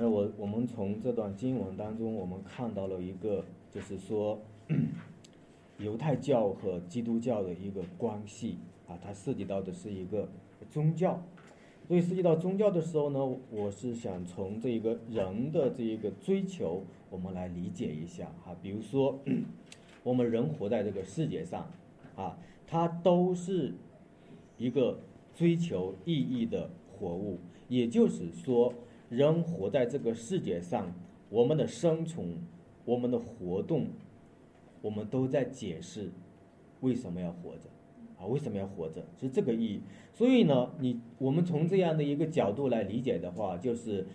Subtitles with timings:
[0.00, 4.38] 而我我们从这段经文当中，我们看到了一个，就是说，
[5.78, 10.28] 犹太教和基督教的一个关系啊，它涉及到的是一个
[10.70, 11.20] 宗教。
[11.88, 18.54] 所以涉及到宗教的时候呢，我是想从这一个人的这一个追求，我们来理解一下哈。
[18.62, 19.18] 比如说，
[20.04, 21.68] 我们人活在这个世界上，
[22.14, 22.38] 啊，
[22.68, 23.74] 它都是
[24.58, 25.00] 一个
[25.34, 27.38] 追求意义的活物，
[27.68, 28.72] 也就是说。
[29.08, 30.92] 人活在这个世界上，
[31.30, 32.38] 我们的生存，
[32.84, 33.86] 我们的活动，
[34.82, 36.10] 我们都在解释
[36.80, 37.70] 为什么要活着
[38.18, 38.26] 啊？
[38.26, 39.06] 为什么要活着？
[39.18, 39.80] 是这个意义。
[40.12, 44.06] 所以呢，你我们从这样的一个角度来理解的话，就是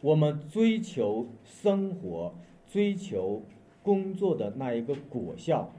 [0.00, 2.34] 我们追求生活、
[2.66, 3.42] 追求
[3.84, 5.70] 工作的那一个果效，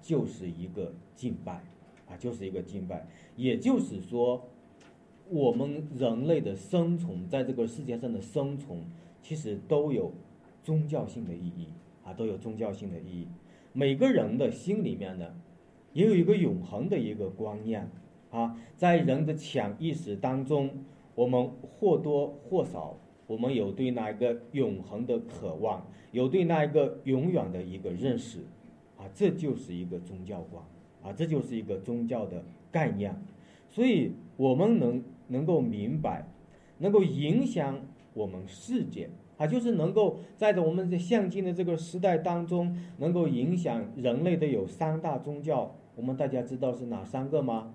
[0.00, 1.64] 就是一个敬拜
[2.06, 3.08] 啊，就是一个敬拜。
[3.34, 4.48] 也就是说。
[5.30, 8.78] 我们人类的生存，在这个世界上的生存，
[9.20, 10.12] 其实都有
[10.62, 11.68] 宗教性的意义
[12.02, 13.28] 啊，都有宗教性的意义。
[13.72, 15.34] 每个人的心里面呢，
[15.92, 17.90] 也有一个永恒的一个观念
[18.30, 20.70] 啊，在人的潜意识当中，
[21.14, 28.38] 我们或多或少，我们有对那一个永恒的渴望，有对那一个永远的一个认识
[28.96, 30.64] 啊，这就是一个宗教观
[31.02, 33.14] 啊，这就是一个宗教的概念。
[33.68, 35.04] 所以，我们能。
[35.28, 36.26] 能够明白，
[36.78, 37.80] 能够影响
[38.12, 47.74] 我们世界啊，就是能够在着我们的现今的这个时代当中，能够影响人类的有三大宗教，我们大家知道是哪三个吗？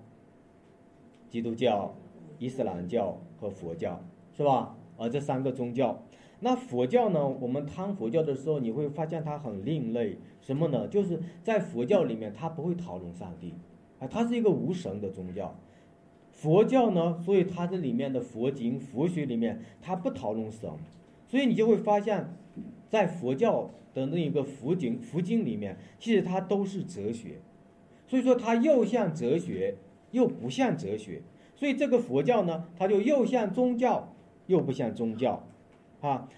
[1.30, 1.94] 基督教、
[2.38, 4.00] 伊斯兰教和佛教，
[4.36, 4.76] 是吧？
[4.96, 6.02] 啊，这三个宗教。
[6.40, 7.26] 那佛教呢？
[7.26, 10.86] 我们谈佛教的时候，你会发现它很另类，什么呢？
[10.86, 13.54] 就是在佛教里面，它不会讨论上帝，
[13.98, 15.56] 啊，它是一个无神的宗教。
[16.34, 20.68] 佛教呢，所以它这里面的佛经、佛学里面，它不讨论神，
[21.28, 22.36] 所以你就会发现，
[22.90, 27.40] 在佛教的那一个佛经、佛经里面，其实它都是哲学，
[28.06, 29.76] 所以说它又像哲学，
[30.10, 31.22] 又不像哲学，
[31.54, 34.12] 所以这个佛教呢，它就又像宗教，
[34.46, 35.46] 又不像宗教，
[36.00, 36.28] 啊，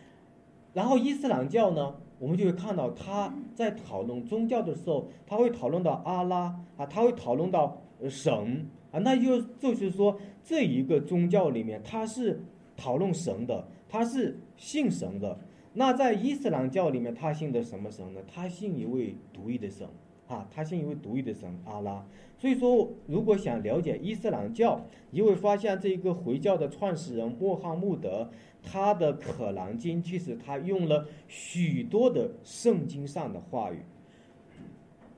[0.75, 8.69] 然后伊斯兰教呢，我们就会看到他在讨论宗教的时候，他会讨论到阿拉啊，他会讨论到神。
[8.91, 12.41] 啊，那就就是说，这一个宗教里面，它是
[12.77, 15.39] 讨论神的，它是信神的。
[15.79, 18.21] 那在伊斯兰教里面，他信的什么神呢？
[18.27, 19.87] 他信一位独一的神，
[20.27, 22.03] 啊，他信一位独一的神阿拉。
[22.39, 24.81] 所以说，如果想了解伊斯兰教，
[25.11, 28.31] 你会发现这一个回教的创始人穆罕默德，
[28.63, 33.81] 他的《可兰经》其实他用了许多的圣经上的话语。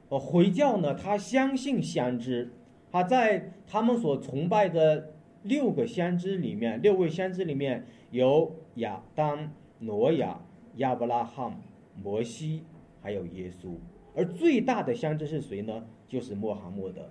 [0.08, 2.50] 呃，回教呢，他相信先知。
[2.90, 5.12] 他在他们所崇拜的
[5.42, 10.40] 六个先知里面，六位先知里面有亚当、挪亚、
[10.76, 11.60] 亚伯拉罕、
[12.02, 12.64] 摩西，
[13.02, 13.74] 还有耶稣。
[14.14, 15.86] 而最大的先知是谁呢？
[16.06, 17.10] 就是穆罕默德。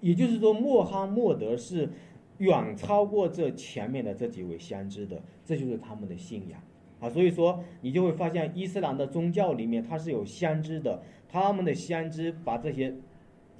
[0.00, 1.90] 也就是说，穆罕默德是
[2.38, 5.22] 远超过这前面的这几位先知的。
[5.44, 6.60] 这就是他们的信仰
[7.00, 7.10] 啊。
[7.10, 12.96] 所以说，你就会发现伊斯兰的宗教里面它是有先知的，他们的先知把这些。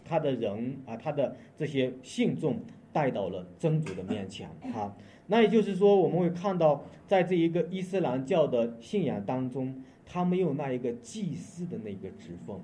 [0.09, 2.59] 他的人啊，他的这些信众
[2.93, 4.97] 带到了真主的面前啊。
[5.27, 12.57] 那也就是说，我们会看到，在这一个伊斯兰教的信仰当中，他没有那一个祭司的那个职分。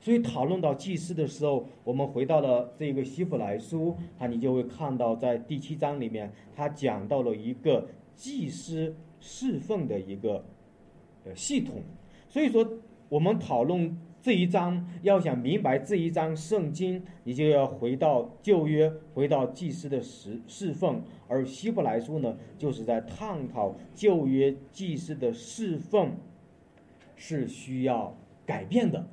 [0.00, 7.86] 所以讨论到祭司的时候，我们回到了这个希伯来书啊，你就会看到在第七章里面，他讲到了一个
[8.16, 10.44] 祭司侍奉的一个
[11.24, 11.76] 呃系统。
[12.28, 12.68] 所以说，
[13.08, 13.96] 我们讨论。
[14.22, 26.12] 这一章要想明白这一章圣经，你就要回到旧约，回到祭司的侍侍奉，而希伯来书呢，就是在探讨旧约祭司的侍奉
[27.16, 28.14] 是需要
[28.44, 29.08] 改变的，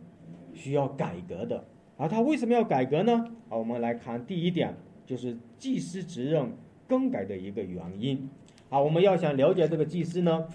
[0.53, 1.63] 需要改革的。
[1.95, 3.25] 而他为什么要改革呢？
[3.47, 4.75] 好，我们来看第一点，
[5.06, 6.51] 就是祭司职任
[6.85, 8.29] 更改的一个原因。
[8.68, 10.47] 好，我们要想了解这个祭司呢，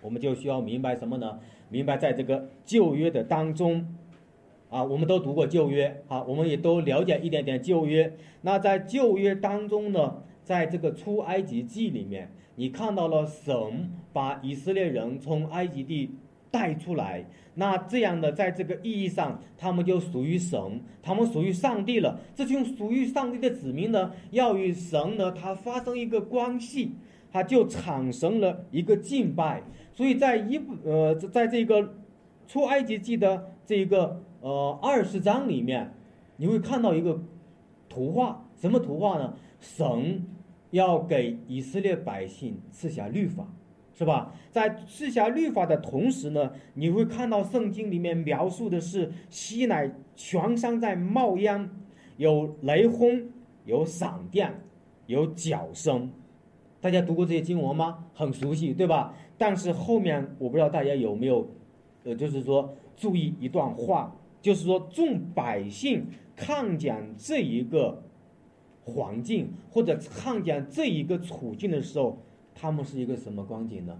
[0.00, 1.38] 我们就需要明白什么呢？
[1.68, 3.86] 明白，在这个旧约的当中，
[4.70, 8.12] 啊，我们都读过旧约，啊，我们也都了解一点点旧约。
[8.42, 13.54] 那在旧约当中呢，在这个出埃及记里面，你看到了神
[14.12, 16.10] 把以色列人从埃及地
[16.50, 17.24] 带出来。
[17.54, 22.20] 那这样的，在这个意义上，他们就属于神，他们属于上帝了。
[22.34, 26.92] 这群属于上帝的子民呢，要与神呢，他发生一个关系。
[27.34, 29.60] 它就产生了一个敬拜，
[29.92, 31.92] 所以在一呃，在这个
[32.46, 35.92] 出埃及记的这个呃二十章里面，
[36.36, 37.20] 你会看到一个
[37.88, 39.34] 图画，什么图画呢？
[39.58, 40.24] 神
[40.70, 43.44] 要给以色列百姓赐下律法，
[43.98, 44.32] 是吧？
[44.52, 51.68] 在赐下律法的同时呢，你会看到圣经里面描述的是西乃全山在冒烟，
[52.16, 53.20] 有雷轰，
[53.64, 54.54] 有闪电，
[55.06, 56.08] 有脚声。
[56.84, 58.04] 大家读过这些经文吗？
[58.12, 59.14] 很熟悉，对吧？
[59.38, 61.48] 但是后面我不知道大家有没有，
[62.04, 68.02] 呃，就是说注意一段话，就是说众百姓看见这一个
[68.84, 72.18] 环境或者看见这一个处境的时候。
[72.54, 73.98] 他们是一个什么光景呢？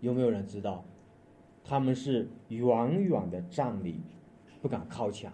[0.00, 0.84] 有没有人知道？
[1.64, 3.98] 他们是远远的站立，
[4.60, 5.32] 不敢靠墙，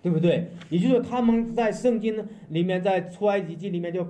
[0.00, 0.48] 对不对？
[0.70, 4.04] 也就是说，他们在圣经里面，在出埃及记里面就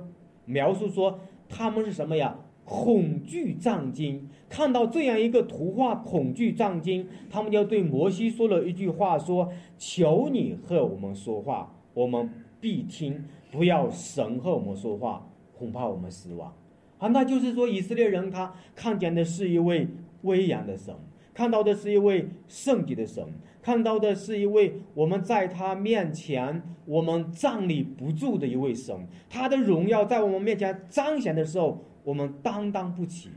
[0.46, 2.36] 描述说，他们是什么呀？
[2.64, 12.30] 恐惧战惊，看到这样一个图画，恐惧战惊，他们就对摩西说了一句话：说，求你和我们说话，我们
[12.60, 13.14] 必听；
[13.50, 16.52] 不要神和我们说话，恐怕我们死亡。
[16.98, 19.88] 啊，那就是说，以色列人他看见的是一位
[20.22, 20.94] 威严的神，
[21.32, 23.24] 看到的是一位圣洁的神，
[23.60, 33.31] 看到的是一位我们在他面前我们站立不住的一位神，他的荣耀在我们面前彰显的时候，我们担当不起。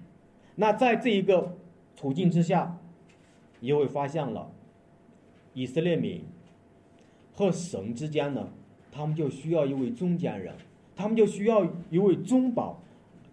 [0.55, 1.57] 那在这一个
[1.95, 2.77] 处境之下，
[3.59, 4.51] 也会发现了
[5.53, 6.23] 以色列民
[7.33, 8.49] 和神之间呢，
[8.91, 10.55] 他们就需要一位中间人，
[10.95, 12.81] 他们就需要一位中保。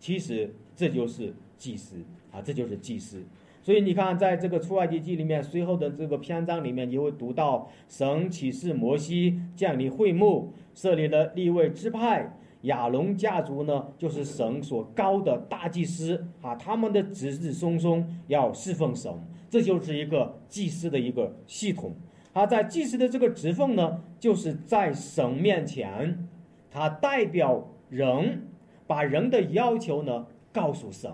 [0.00, 1.96] 其实这就是祭司
[2.32, 3.22] 啊，这就是祭司。
[3.68, 12.34] 所以你看，在这个出埃及记里面，随后的这个篇章里面，你会读到神启示摩西降临会幕，设立了立位支派。
[12.62, 19.12] 亚龙家族呢，就是神所高的大祭司啊，他们的子子孙孙要侍奉神，
[19.50, 21.94] 这就是一个祭司的一个系统。
[22.32, 26.26] 他在祭司的这个职奉呢，就是在神面前，
[26.70, 28.44] 他代表人。
[28.86, 31.12] 把人的要求呢告诉神，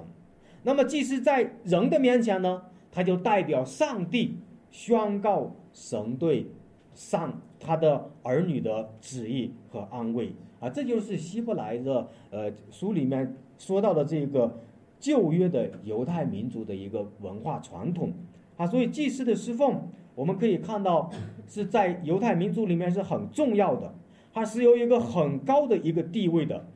[0.65, 4.39] 那么祭司在人的面前呢，他就代表上帝
[4.71, 6.47] 宣告神对
[6.95, 14.59] 上他的儿女的旨意和安慰啊，这就是希伯来的呃书里面说到的这个
[14.99, 18.13] 旧约的犹太民族的一个文化传统
[18.57, 21.11] 啊，所以祭司的侍奉我们可以看到
[21.47, 23.95] 是在犹太民族里面是很重要的，
[24.33, 26.67] 它是有一个很高的一个地位的。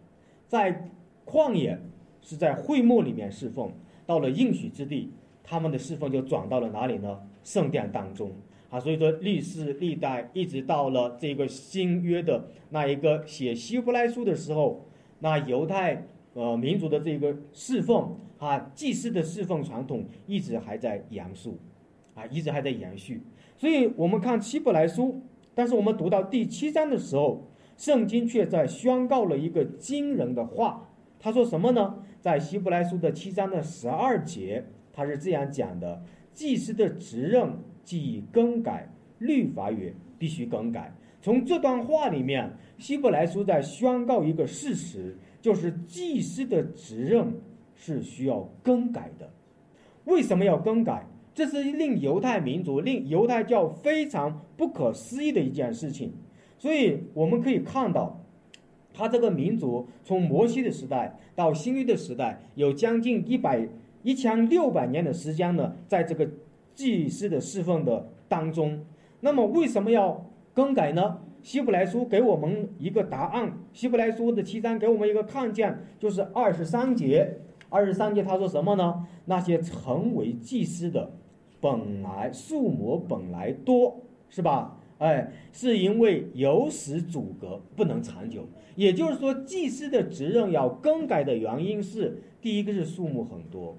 [0.47, 0.91] 在
[1.25, 1.79] 旷野
[2.21, 3.73] 是在会幕里面侍奉，
[4.07, 5.13] 到了应许之地，
[5.43, 7.19] 他们的侍奉就转到了哪里呢？
[7.43, 8.33] 圣殿当中
[8.71, 14.87] 啊，所以说历世历代一直到了这个新约的那一个写希伯来书的时候，
[15.21, 21.53] 那犹太呃民族的这个侍奉啊，祭司的侍奉传统一直还在延续，
[22.15, 23.23] 啊，一直还在延续。
[23.57, 25.23] 所以我们看希伯来书，
[25.55, 27.45] 但是我们读到第七章的时候。
[27.79, 30.89] 圣经却在宣告了一个惊人的话，
[31.21, 32.03] 他说什么呢？
[32.21, 37.51] 在希伯来书的七章的十二节，他是这样讲的：祭司的职任
[37.85, 38.89] 既更改，
[39.19, 40.93] 律法也必须更改。
[41.21, 47.33] 从这段话里面，希伯来书在宣告一个事实，就是祭司的职任
[47.75, 49.31] 是需要更改的。
[50.05, 51.07] 为什么要更改？
[51.35, 56.13] 这是令犹太民族、令犹太教非常不可思议的一件事情。
[56.59, 58.21] 所以我们可以看到，
[58.93, 63.65] 他这个民族从摩西的时代到新约的时代，有将近一百
[64.03, 66.29] 一千六百年的时间呢，在这个
[66.75, 68.81] 祭司的侍奉的当中。
[69.21, 71.19] 那么为什么要更改呢？
[71.41, 73.57] 希伯来书给我们一个答案。
[73.73, 77.39] 希伯来书的七章给我们一个看见，就是二十三节。
[77.69, 79.07] 二十三节他说什么呢？
[79.27, 81.13] 那些成为祭司的，
[81.61, 84.78] 本来数目本来多，是吧？
[84.99, 93.77] 哎，是因为有死阻隔不能长久，也就是说，祭司的职任要更改的原因是：第一个是数目很多，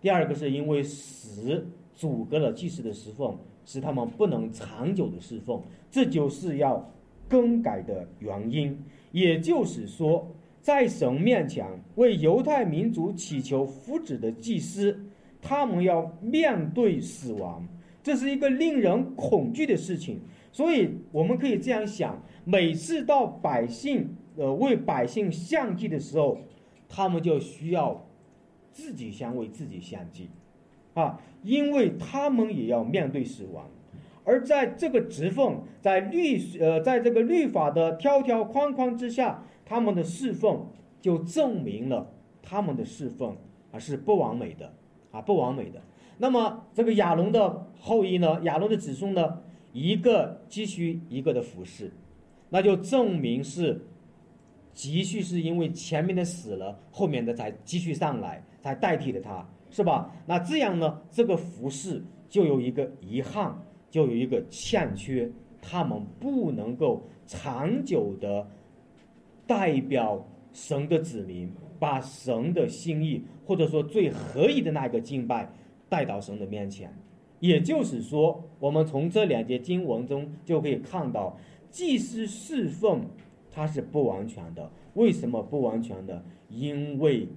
[0.00, 6.92] 第二个是因为死阻隔了祭司的侍奉，使他们不能长久的侍奉，这就是要
[7.28, 8.76] 更改的原因。
[9.12, 10.28] 也就是说，
[10.60, 14.98] 在神面前为犹太民族祈求福祉的祭司，
[15.40, 17.64] 他们要面对死亡，
[18.02, 20.18] 这是一个令人恐惧的事情。
[20.56, 26.38] 所以我们可以这样想：每次到百姓呃为百姓献祭的时候，
[26.88, 28.06] 他们就需要
[28.72, 30.30] 自己先为自己献祭，
[30.94, 33.68] 啊，因为他们也要面对死亡。
[34.24, 40.68] 而在这个职奉，在律呃在这个律法的条条框框之下，他们的侍奉
[41.02, 42.10] 就证明了
[42.42, 43.36] 他们的侍奉
[43.72, 44.72] 啊是不完美的
[45.10, 45.82] 啊不完美的。
[46.16, 49.42] 那么这个亚龙的后裔呢，亚龙的子孙呢？
[49.76, 51.92] 一个继续一个的服饰，
[52.48, 53.78] 那就证明是
[54.72, 60.10] 继续是因为前面的死了，后面的才继续上来，才代替了他，是吧？
[60.24, 63.54] 那这样呢，这个服饰就有一个遗憾，
[63.90, 65.30] 就有一个欠缺，
[65.60, 68.48] 他们不能够长久的
[69.46, 75.52] 代表神的子民，把神的心意或者说最合意的那个敬拜
[75.86, 76.90] 带到神的面前。
[77.40, 81.36] 也就是说，我们从这两节经文中就可以看到，
[81.70, 83.02] 祭司侍奉
[83.50, 84.70] 它是不完全的。
[84.94, 86.24] 为什么不完全的？
[86.48, 87.28] 因为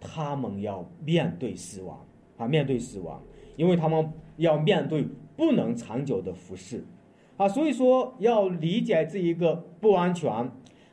[0.00, 2.04] 他们要面对死亡
[2.36, 3.22] 啊，面对死亡，
[3.56, 6.84] 因为他们要面对不能长久的服侍
[7.36, 10.30] 啊，所以说要理解这一个不安全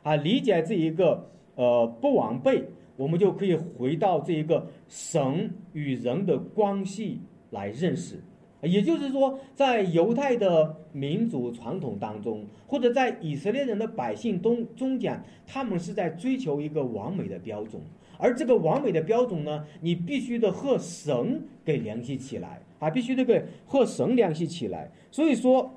[0.02, 2.64] 啊，理解这一个呃不完备，
[2.96, 7.20] 我们就可以回到这一个神与人的关系
[7.50, 8.22] 来认识。
[8.62, 17.80] 也就是说，在犹太的民族传统当中，或者在以色列人的百姓中中间，他们是在追求一个完美的标准，
[18.18, 24.90] 而这个完美的标准呢，你必须得和神给联系起来啊，必须得给和神联系起来。
[25.10, 25.70] 所以说，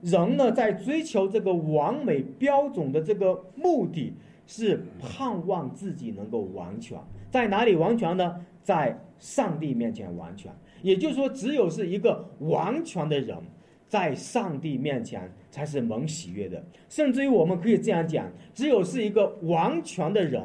[0.00, 4.12] 人呢在追求这个完美标准的这个目的
[4.46, 6.98] 是盼望自己能够完全，
[7.30, 8.44] 在哪里完全呢？
[8.64, 10.50] 在上帝面前完全。
[10.84, 13.34] 也就是说，只有是一个完全的人，
[13.88, 16.62] 在上帝面前才是蒙喜悦的。
[16.90, 20.42] 甚至于，我们可以这样讲：，只有是一个完全的人，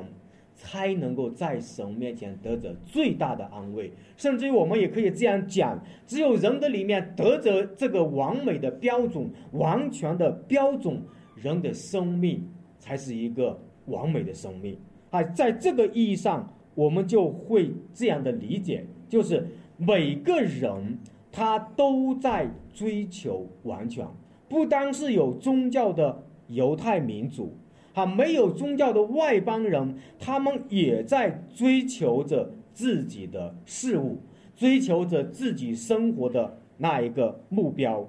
[0.55, 3.91] 才能够在神面前得着最大的安慰。
[4.15, 5.77] 甚至于，我们也可以这样讲：，
[6.08, 11.03] 只有人的里面得着这个完美的标准、完全的标准，
[11.36, 14.77] 人的生命才是一个完美的生命。
[15.10, 19.46] 啊，在这个意义上，我们就会这样的理解，就是。
[19.81, 21.00] 每个人
[21.31, 24.05] 他都在追求完全，
[24.50, 27.55] 不单是有宗教的犹太民族，
[27.93, 34.17] 啊，没有宗教的外邦人，他们也在追求着自己的事物，
[34.53, 38.05] 追求着自己生活的那一个目标，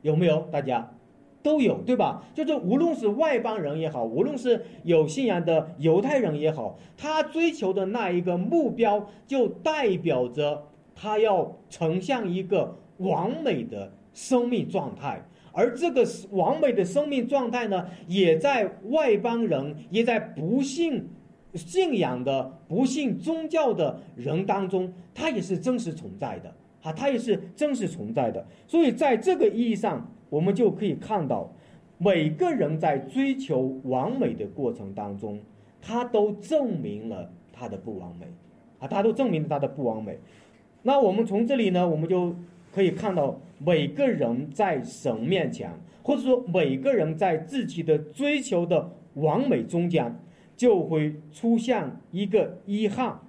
[0.00, 0.48] 有没有？
[0.50, 0.93] 大家
[1.44, 2.24] 都有，对吧？
[2.34, 15.22] 就是无论是外邦人也好，无论是有信仰的犹太人也好，他追求的那一个目标，就代表着他要呈现一个完美的生命状态，
[15.52, 21.10] 而这个完美的生命状态呢，也在外邦人，也在不信
[21.52, 26.50] 信仰的、不信宗教的人当中，它也是真实存在的
[26.84, 28.46] 啊，它也是真实存在的。
[28.68, 30.08] 所以在这个意义上。
[30.30, 31.48] 我们就可以看到，
[31.96, 35.38] 每个人在追求完美的过程当中，
[35.80, 38.26] 他都证明了他的不完美，
[38.80, 40.18] 啊，他都证明了他的不完美。
[40.82, 42.34] 那我们从这里呢，我们就
[42.72, 45.70] 可以看到，每个人在神面前，
[46.02, 50.18] 或者说每个人在自己的追求的完美中间，
[50.56, 53.20] 就会出现一个遗憾。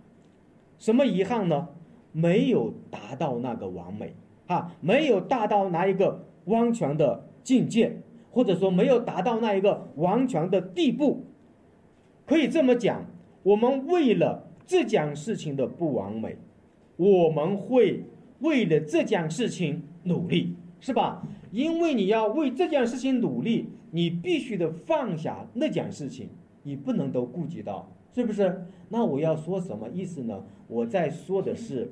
[0.80, 1.68] 什么遗憾呢？
[2.16, 4.16] 没有达到那个完美，
[4.48, 6.26] 啊，没有达到哪一个。
[6.46, 11.26] 完全的境界，或者说没有达到那一个完全的地步，
[12.28, 13.04] 可以这么讲，
[13.42, 16.38] 我们为了这件事情的不完美，
[16.98, 18.04] 我们会
[18.42, 21.28] 为了这件事情努力，是吧？
[21.52, 26.30] 因为你要为这件事情努力，你必须得放下那件事情，
[26.62, 28.68] 你不能都顾及到，是不是？
[28.90, 30.44] 那我要说什么意思呢？
[30.68, 31.92] 我在说的是，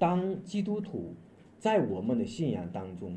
[0.00, 1.14] 当基督徒
[1.60, 3.16] 在我们的信仰当中。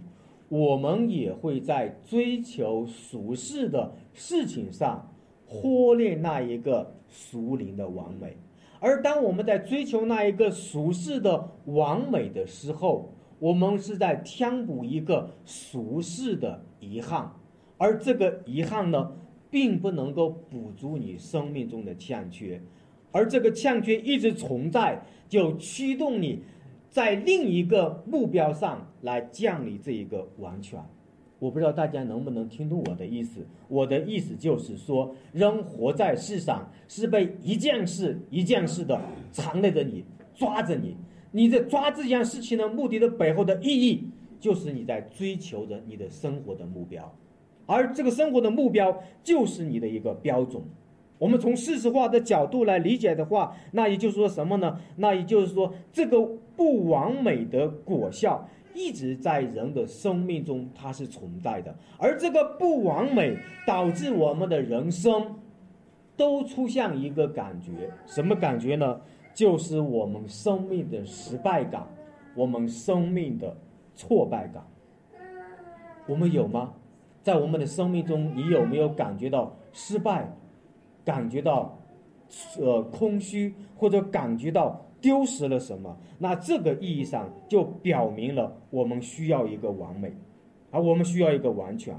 [0.49, 5.11] 我们也会在追求俗世的事情上
[5.47, 8.37] 忽略那一个俗灵的完美，
[8.79, 17.31] 而当我们在追求那一个俗世的完美的时候，我们是在填补一个俗世的遗憾，
[17.79, 19.11] 而这个遗憾呢，
[19.49, 22.61] 并不能够补足你生命中的欠缺，
[23.11, 26.43] 而这个欠缺一直存在，就驱动你。
[26.93, 30.79] 在另一个目标上来降临这一个完全，
[31.39, 33.43] 我不知道大家能不能听懂我的意思。
[33.67, 40.95] 我的意思就是说，人活在世上是被一件事一件事的缠累着你，抓着你。
[41.31, 44.07] 你在抓这件事情的目的的背后的意义，
[44.39, 47.11] 就是你在追求着你的生活的目标，
[47.65, 50.61] 而这个生活的目标就是你的一个标准。
[51.23, 54.77] 我们从事实化的角度来理解的话，那也就是说什么呢？
[54.97, 56.21] 那也就是说，这个
[56.57, 61.73] 不完美的果效一直在人的生命中，它是存在的。
[61.97, 65.33] 而这个不完美导致我们的人生
[66.17, 68.99] 都出现一个感觉，什么感觉呢？
[69.33, 71.87] 就是我们生命的失败感，
[72.35, 73.55] 我们生命的
[73.95, 74.61] 挫败感。
[76.05, 76.73] 我们有吗？
[77.21, 80.29] 在我们的生命中，你有没有感觉到失败？
[81.05, 81.77] 感觉到，
[82.59, 85.95] 呃，空虚或者感觉到丢失了什么？
[86.17, 90.11] 那这个意义上就表明了我们需要一个完美，
[90.71, 91.93] 啊，我们需要一个完全，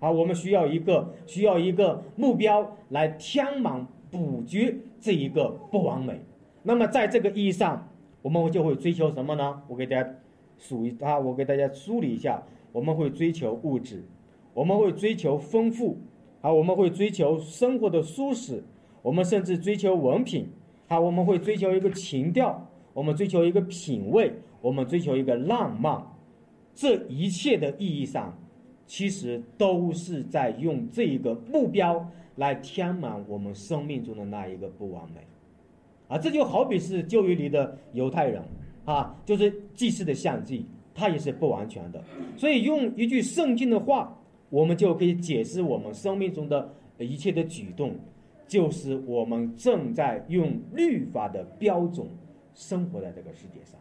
[0.00, 4.58] 啊，我们需要一个需要一个目标来填满补足
[5.00, 6.20] 这一个不完美。
[6.64, 7.88] 那么在这个意义上，
[8.20, 9.62] 我们就会追求什么呢？
[9.68, 10.10] 我给大家
[10.58, 14.04] 数一啊，我给大家梳理一下，我们会追求物质，
[14.52, 15.96] 我们会追求丰富，
[16.48, 18.64] 啊，我们会追求生活的舒适，
[19.02, 20.48] 我们甚至追求文凭。
[20.86, 26.02] 啊，我们会追求一个情调，我们追求一个品味，我们追求一个浪漫，
[26.74, 28.34] 这一切的意义上，
[28.86, 35.20] 其实都是在用这一个目标来填满我们生命中的那一个不完美，
[36.08, 38.42] 啊，这就好比是旧约里的犹太人，
[38.86, 40.64] 啊，就是祭祀的相祭，
[40.94, 42.02] 它也是不完全的，
[42.34, 44.18] 所以用一句圣经的话，
[44.50, 47.96] 我们就可以解释我们生命中的一切的举动。
[48.46, 52.06] 就是我们正在用律法的标准
[52.54, 53.78] 生活在这个世界上，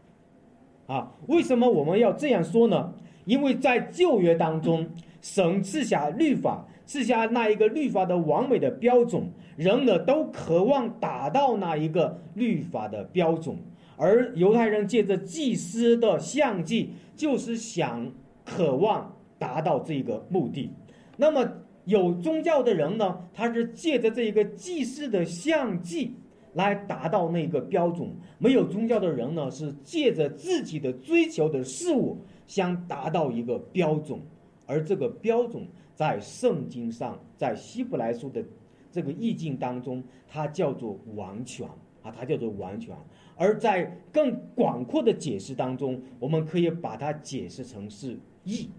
[0.94, 2.94] 啊，为什么我们要这样说呢？
[3.24, 4.86] 因为在旧约当中，
[5.22, 13.56] 神赐下律法，赐下那一个律法的完美的标准，人呢都渴望达到那一个律法的标准，
[13.96, 18.12] 而犹太人借着祭司的相祭，就是想
[18.44, 20.72] 渴望达到这个目的，
[21.16, 21.48] 那么。
[21.88, 26.14] 有宗教的人呢，他是借着这一个祭祀的相祭
[26.52, 34.20] 来达到那个标准；没有宗教的人呢，是借着自己的追求的事物，想达到一个标准。
[34.66, 35.66] 而这个标准
[35.96, 38.44] 在圣经上，在希伯来书的
[38.92, 41.66] 这个意境当中，它叫做完全
[42.04, 42.94] 啊，它叫做完全。
[43.38, 48.70] 而在更广阔的解释当中，我们可以把它解释成是义。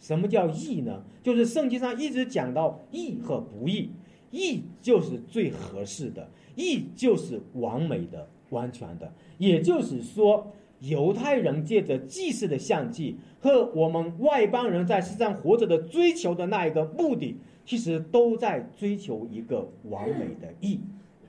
[0.00, 1.02] 什么叫义呢？
[1.22, 3.90] 就是圣经上一直讲到义和不义，
[4.30, 9.12] 义就是最合适的，义就是完美的、完全的。
[9.38, 20.80] 也就是说，犹太人借着祭祀的相祭和我们外邦人在世上活着的追求的那一个目的，其实都在追求一个完美的义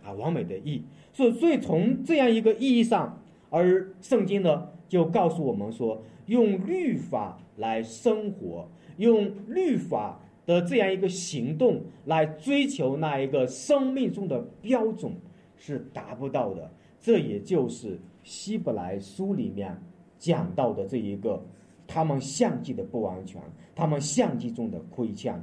[0.04, 0.84] 啊，完美的义。
[1.12, 6.04] 所以，所以从这样一个意义上，而圣经呢就告诉我们说。
[6.30, 8.68] 用律法来生活，
[8.98, 15.14] 用律法的这样一个行动来追求那一个生命中的标准
[15.56, 16.72] 是达不到的。
[17.00, 19.80] 这也就是希伯来书里面
[20.18, 21.42] 讲到的这一个
[21.86, 23.42] 他们相继的不完全，
[23.76, 25.40] 他们相继中的亏欠。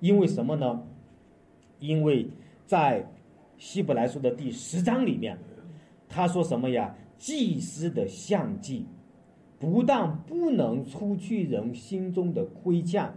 [0.00, 0.82] 因为什么呢？
[1.78, 2.28] 因为
[2.64, 3.06] 在
[3.58, 5.38] 希伯来书的第十章里面，
[6.08, 6.94] 他说什么呀？
[7.18, 8.84] 祭司的相继。
[9.58, 13.14] 不但不能除去人心中的亏欠，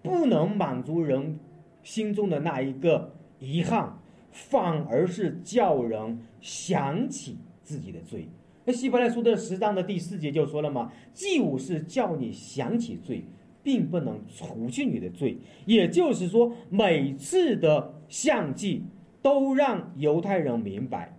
[0.00, 1.40] 不能满足人
[1.82, 3.98] 心中的那一个遗憾，
[4.30, 8.28] 反而是叫人想起自己的罪。
[8.64, 13.24] 那希伯来书的十章的第四节就说了嘛：祭物是叫你想起罪，
[13.64, 15.36] 并不能除去你的罪。
[15.66, 18.84] 也就是说，每次的相祭
[19.20, 21.18] 都让犹太人明白：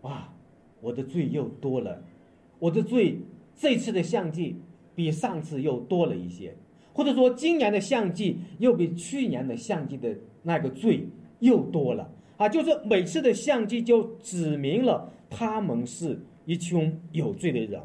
[0.00, 0.32] 哇，
[0.80, 2.02] 我的罪又多了，
[2.58, 3.20] 我的罪。
[3.60, 4.56] 这次的相继
[4.94, 6.56] 比上次又多了一些，
[6.94, 11.06] 或者说今年的相继又比去年的相继的那个罪
[11.40, 12.48] 又多了啊！
[12.48, 17.78] 就是每次的相继就指明了他们是一群有罪的人，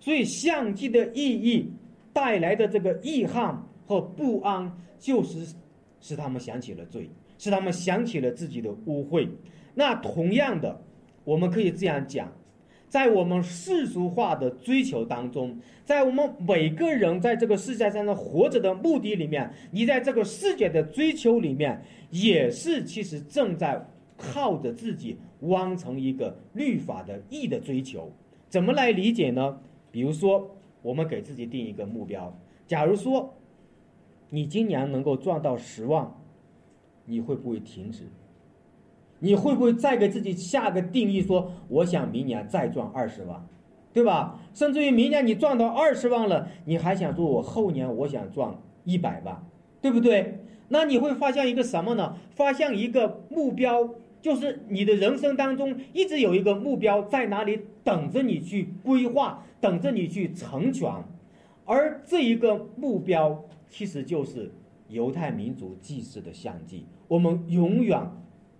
[0.00, 1.70] 所以相继的意义
[2.12, 5.54] 带来的这个遗憾和不安，就是
[6.00, 7.08] 使他们想起了罪，
[7.38, 9.28] 使他们想起了自己的污秽。
[9.72, 10.82] 那同样的，
[11.22, 12.28] 我们可以这样讲。
[12.92, 23.82] 在我们世俗化的追求当中，在我们每个人在这个世界上的活着的目的里面，你在这个世界的追求里面，也是其实正在
[24.18, 28.12] 靠着自己完成一个律法的义的追求。
[28.50, 29.58] 怎么来理解呢？
[29.90, 33.34] 比如说，我们给自己定一个目标，假如说
[34.28, 36.12] 你今年能够赚到十万，
[37.06, 38.02] 你会不会停止？
[39.24, 43.46] 你会不会再给自己下个定义，说我想明年再赚二十万，
[43.92, 44.40] 对吧？
[44.52, 49.40] 甚至于明年你赚到二十万了，你还想说我后年我想赚一百万，
[49.80, 50.40] 对不对？
[50.70, 52.16] 那你会发现一个什么呢？
[52.30, 60.90] 发现一个目标，就是你的人生当中一直有一个目标在哪里等着你去规划，等着你去成全，
[61.64, 64.52] 而这一个目标其实就是
[64.88, 68.00] 犹太民族祭祀的相继，我们永远。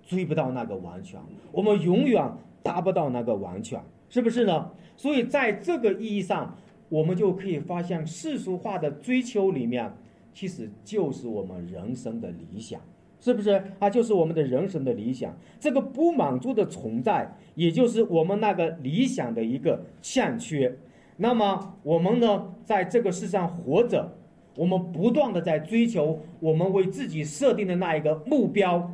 [0.04, 2.30] 追不到那个完全，我们永远
[2.62, 4.70] 达不到那个完全，是不是呢？
[4.96, 6.56] 所以在这个意义上，
[6.88, 9.92] 我们就可以发现世俗化的追求里面，
[10.34, 12.80] 其实就是我们人生的理想，
[13.20, 13.62] 是不是？
[13.78, 15.34] 啊，就是我们的人生的理想。
[15.58, 20.76] 这个不满足的存在，也就是我们那个理想的一个欠缺。
[21.16, 24.12] 那么我们呢，在这个世上活着，
[24.56, 28.92] 我们不断的在追求我们为自己设定的那一个目标。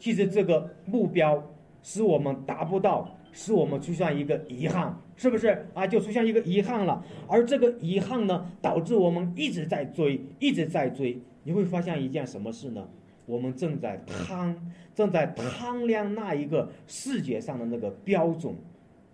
[0.00, 1.40] 其实这个目标
[1.82, 5.64] 使我们达不到，使我们出现一个遗憾，是不是？
[5.74, 7.04] 啊，就出现一个遗憾了。
[7.28, 11.16] 而这个遗憾呢，导致我们一直在追，一直在追。
[11.44, 12.88] 你会发现一件什么事呢？
[13.26, 14.56] 我们正在贪，
[14.94, 18.52] 正在贪量那一个世界上的那个标准，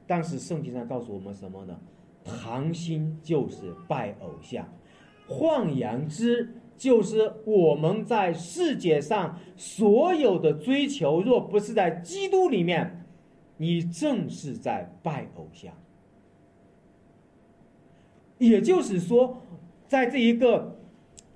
[0.06, 1.78] 但是圣经上告诉我们什么呢？
[2.24, 4.66] 贪心就是拜偶像，
[5.28, 13.04] 换言之，就是我们在世界上所有的追求，若不是在基督里面，
[13.56, 15.72] 你正是在拜偶像。
[18.38, 19.42] 也就是说，
[19.88, 20.78] 在这一个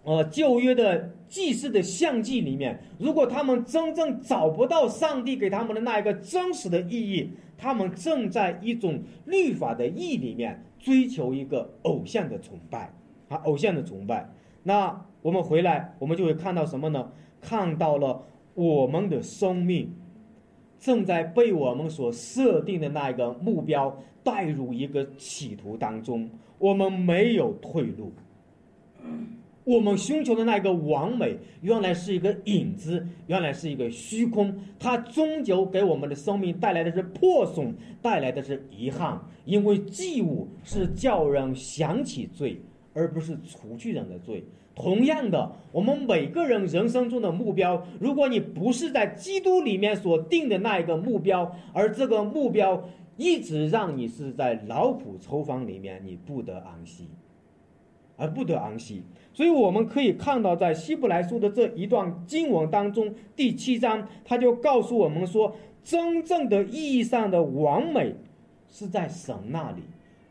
[0.05, 1.15] 呃旧约的。
[1.31, 12.93] 祭祀的相祭里面，如果他们真正找不到上帝给他们的那一个真实的意义，他们正在一种律法的意义里面追求一个偶像的崇拜
[13.29, 14.29] 啊，偶像的崇拜。
[14.63, 17.11] 那我们回来，我们就会看到什么呢？
[17.41, 18.23] 看到了
[18.55, 19.91] 我们的生命
[20.79, 28.13] 正在被我们所设定的那一个目标带入一个企图当中，我们没有退路。
[29.65, 34.53] 我们寻求的那个完美，原来是一个影子，原来是一个虚空。
[34.79, 39.21] 它终究给我们的生命带来的是破损，带来的是遗憾。
[39.45, 42.61] 因为祭物是叫人想起罪，
[42.95, 44.45] 而不是除去人的罪。
[44.75, 57.09] 同样的，我们每个人人生中的目标，如果你不是在基督里面所定的那一个目标，而这个目标一直让你是在劳苦愁烦里面，你不得安息，
[58.17, 59.03] 而不得安息。
[59.35, 68.15] 所以我们可以看到，在希伯来书的这一段经文当中，第七章他就告诉我们说，真正的意义上的完美
[68.69, 69.83] 是在神那里，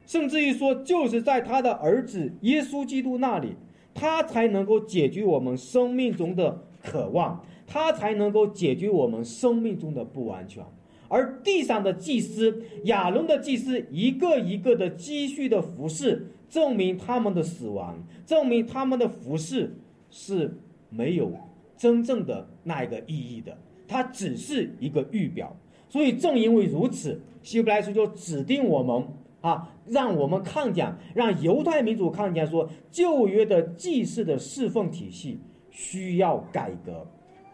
[0.10, 3.50] 甚至于说，就是在他的儿子耶稣基督那里，
[3.94, 10.64] 他才能够解决我们生命中的渴望，他才能够解决我们生命中的不完全。
[11.10, 16.26] 而地上的祭司亚伦的祭司，一个一个的积蓄的服饰。
[16.50, 17.96] 证明他们的死亡，
[18.26, 19.72] 证明他们的服饰
[20.10, 20.58] 是
[20.90, 21.32] 没有
[21.78, 23.56] 真正的那一个意义的，
[23.88, 25.56] 它只是一个预表。
[25.88, 29.04] 所以正因为如此，希伯来书就指定我们
[29.42, 37.08] 啊，让我们看见，让犹太民族看见，说旧约的祭祀的侍奉体系需要改革，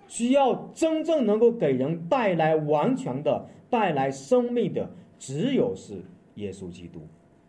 [0.08, 6.04] 需要真正能够给人带来完全的、带来生命的，只有是
[6.36, 7.02] 耶稣基督。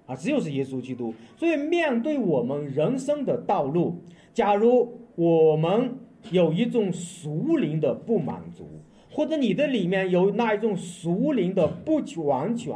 [0.07, 1.13] 啊，只有是耶稣基督。
[1.37, 3.97] 所以，面对我们人生的道路，
[4.33, 5.99] 假如我们
[6.31, 8.69] 有一种属灵的不满足，
[9.11, 12.73] 或者你的里面有那一种属灵的不完全，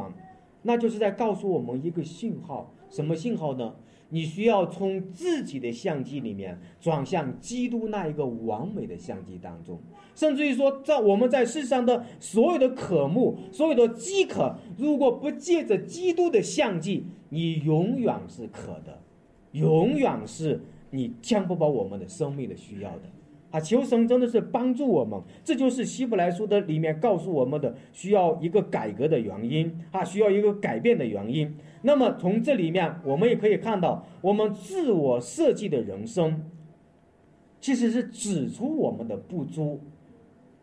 [0.61, 2.73] 那就是在告诉我们一个信号。
[2.89, 3.73] 什么信号呢？
[4.13, 9.79] 你需要从自己的相机里面转向基督那一个完美的相机当中，
[10.15, 19.01] 甚至于说，在我们在世上的所有的渴慕、所有的饥渴，如果不借着基督的相机，你永远是渴的，
[19.53, 23.03] 永远是你填不饱我们的生命的需要的。
[23.51, 31.53] 啊，求神真的是帮助我们，这就是希伯来书的里面告诉我们的需要一个改革的原因啊，需要一个改变的原因。
[31.81, 36.43] 那么从这里面，我们也可以看到，我们自我设计的人生，
[37.59, 39.81] 其实是指出我们的不足，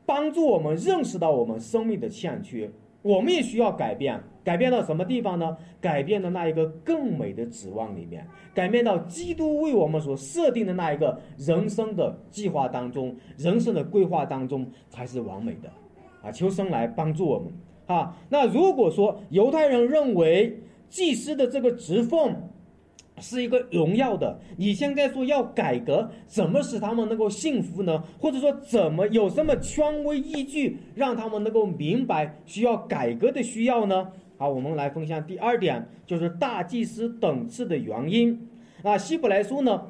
[0.07, 2.71] 帮助我们认识到我们生命的欠缺。
[3.03, 5.57] 我们也需要改变，改变到什么地方呢？
[5.81, 15.71] 改变的那一个更美的指望里面，改变到基督为我们所设定的那一个人生的计划当中，人生的规划当中才是完美的。
[16.21, 17.53] 啊，求神来帮助我们
[17.87, 18.17] 啊！
[18.29, 22.35] 那如果说犹太人认为祭司的这个职奉，
[23.21, 24.39] 是一个荣耀的。
[24.57, 28.03] 你现在说要改革，怎么使他们能够幸福呢？
[28.19, 34.09] 或者说，怎么有什么权威依据让他们能够明白需要改革的需要呢？
[34.37, 38.49] 好，我们来分享第二点，就是大祭司等次的原因。
[38.83, 39.87] 啊，希伯来书呢，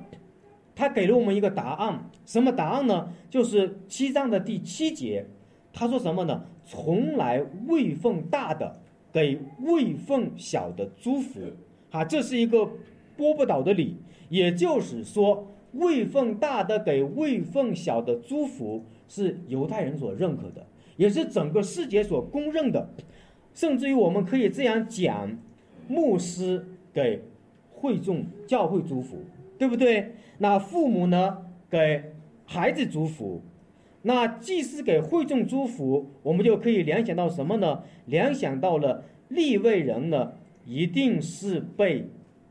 [0.75, 3.13] 他给了我们一个答案，什么答案呢？
[3.29, 5.27] 就是七章的第七节，
[5.73, 6.45] 他说什么呢？
[6.65, 8.81] 从来位分大的
[9.13, 11.41] 给位分小的祝福。
[11.91, 12.69] 啊，这是一个。
[13.19, 13.97] 波不倒的理，
[14.31, 20.65] 也就是说，位分大的给位分小的祝福是犹太人所认可的，
[20.97, 22.89] 也是整个世界所公认的。
[23.53, 25.37] 甚至于我们可以这样讲，
[25.89, 27.23] 牧师给
[27.73, 29.19] 会众教会祝福，
[29.59, 30.13] 对不对？
[30.39, 32.05] 那父母呢给
[32.47, 33.43] 孩子祝福，
[34.03, 37.83] 那祭司给会众祝福，我们就可以联想到什么呢？
[38.07, 40.33] 联想到了立位人呢，
[40.65, 42.09] 一定是被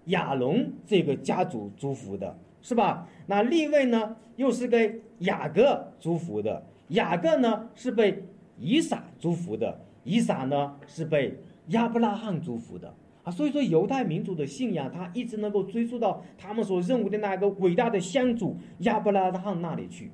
[0.08, 3.08] 亚伦这个家族祝福的，是吧？
[3.28, 8.24] 那立位呢，又是给雅各祝福的，雅各呢是被
[8.60, 12.93] 以撒祝福的，以撒呢是被亚伯拉罕祝福的
[13.24, 13.32] 啊。
[13.32, 20.12] 所以说，犹太民族的信仰，他一直能够追溯到他们所认为的那个伟大的先祖亚伯拉罕那里去。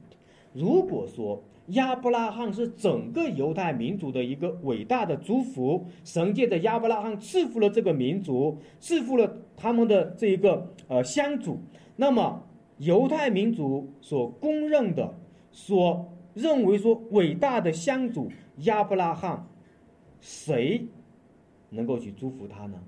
[0.54, 11.60] 如果说亚伯拉罕是整个犹太民族的一个伟大的祝福，神借着亚伯拉罕赐福了这个民族，赐福了他们的这一个呃先祖，
[11.96, 12.44] 那么
[12.78, 15.14] 犹太民族所公认的、
[15.52, 19.48] 所认为说伟大的先祖亚伯拉罕，
[20.20, 20.88] 谁
[21.70, 22.80] 能够去祝福他呢？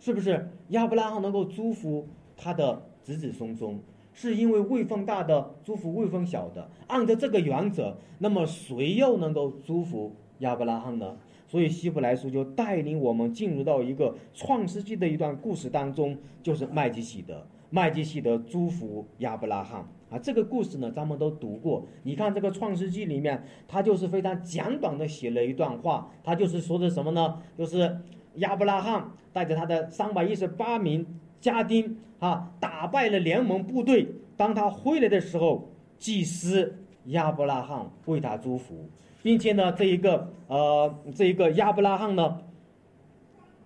[0.00, 3.80] 是不是亚伯拉罕能够祝福他的子子孙孙？
[4.12, 11.16] 是因为位分大的祝福位分小的，按照这个原则，那么谁又能够祝福亚伯拉罕呢？
[11.54, 20.18] 所以希伯来书就带领我们进入到一个创世纪的一段故事当中，就是麦基喜德，麦基喜德祝福亚伯拉罕啊。
[20.18, 21.86] 这个故事呢，咱们都读过。
[22.02, 27.40] 你看这个创世纪里面，他就是非常简短的写了一段话，他就是说的什么呢？
[27.56, 27.98] 就是
[28.38, 31.06] 亚伯拉罕带着他的三百一十八名。
[31.40, 34.08] 家丁啊，打败了联盟部队。
[34.36, 38.88] 当他回来的时候，祭司亚伯拉罕为他祝福，
[39.24, 42.42] 并且呢，这一个呃，这一个亚伯拉罕呢，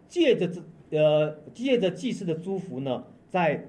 [0.09, 0.63] 借着这
[0.97, 3.67] 呃，借着祭司的祝福呢，在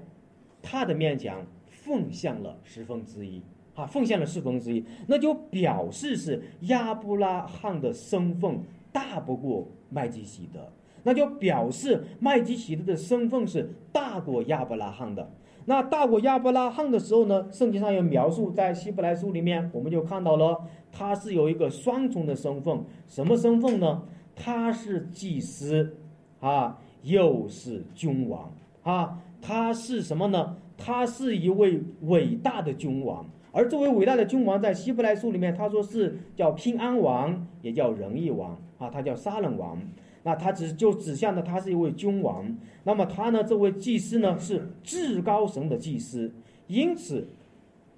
[0.62, 3.42] 他的面前奉献了十分之一
[3.74, 8.60] 啊，奉献了四分之一，那就表示是亚伯拉罕的身份
[8.92, 10.60] 大不过麦基洗德。
[11.02, 15.28] 那就表示麦基洗德的身份是大过亚伯拉罕的。
[15.66, 17.46] 那大过亚伯拉罕的时候呢？
[17.52, 20.58] 圣经上有描述，在希伯来书里面，我们就看到了
[20.90, 22.82] 他是有一个双重的身份。
[23.06, 24.02] 什么身份呢？
[24.34, 25.96] 他是祭司，
[26.40, 28.50] 啊，又是君王，
[28.82, 30.56] 啊，他是什么呢？
[30.76, 33.24] 他是一位伟大的君王。
[33.52, 39.78] 而作为伟大的君王，在希伯来书里面，他说是叫平安王，也叫仁义王，啊，他叫杀人王。
[40.22, 42.54] 那他只就指向的他是一位君王，
[42.84, 43.42] 那么他呢？
[43.42, 46.30] 这位祭司呢是至高神的祭司，
[46.66, 47.26] 因此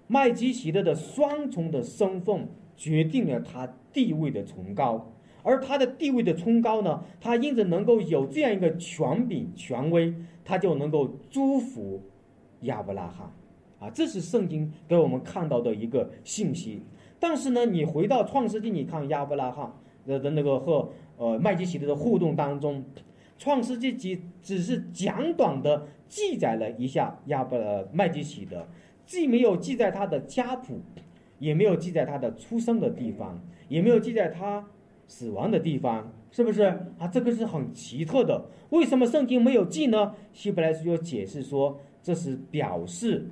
[0.06, 12.00] 麦基洗德的双重的身份决定了他地位的崇高，而他的地位的崇高呢，他因此能够有这样一个权柄权威，他就能够祝福
[12.60, 13.32] 亚伯拉罕，
[13.80, 16.82] 啊，这是圣经给我们看到的一个信息。
[17.18, 19.72] 但是呢，你回到创世纪，你看亚伯拉罕
[20.06, 20.88] 的的那个和。
[21.16, 22.80] 呃，麦基洗德的互动当中，
[23.38, 27.58] 《创世纪》只只是简短的记载了一下亚伯
[27.92, 28.66] 麦基洗德，
[29.06, 30.80] 既没有记载他的家谱，
[31.38, 34.66] 也没有记载他的出生的地方，也没有记载他
[35.06, 36.62] 死亡的地方，是不是
[36.98, 37.08] 啊？
[37.08, 38.46] 这个是很奇特的。
[38.70, 40.14] 为什么圣经没有记呢？
[40.32, 43.28] 希伯来书就解释说，这是表示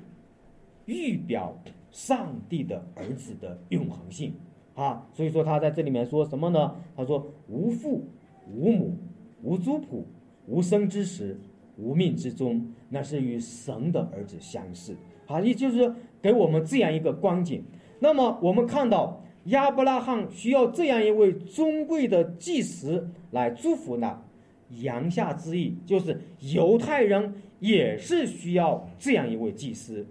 [0.84, 1.56] 预表
[1.90, 4.34] 上帝的儿子的永恒性。
[4.82, 6.74] 啊，所以说他在这里面说什么呢？
[6.96, 8.02] 他说无父
[8.50, 8.96] 无母
[9.42, 10.06] 无族谱
[10.46, 11.38] 无生之时
[11.76, 14.96] 无命之中，那是与神的儿子相似。
[15.26, 17.62] 啊，也就是给我们这样一个光景。
[17.98, 24.22] 那么我们看到亚伯拉罕需要这样一位尊贵的祭司来祝福呢？
[24.70, 26.18] 言下之意就是
[26.54, 30.06] 犹太人也是需要这样一位祭司。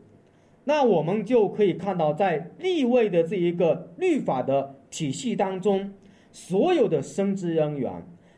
[0.69, 5.91] 那我们就可以看到，在立位的这一个律法的体系当中，
[6.31, 7.91] 所有的生殖人员，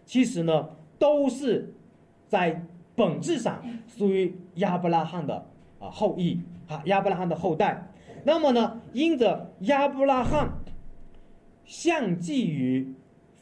[0.06, 1.74] 其实呢都是
[2.30, 2.65] 在
[2.96, 5.46] 本质上属于亚伯拉罕的
[5.78, 6.39] 啊后裔
[6.70, 7.91] 啊亚伯拉罕的后代。
[8.24, 10.50] 那么呢，因着亚伯拉罕
[11.65, 12.94] 相继于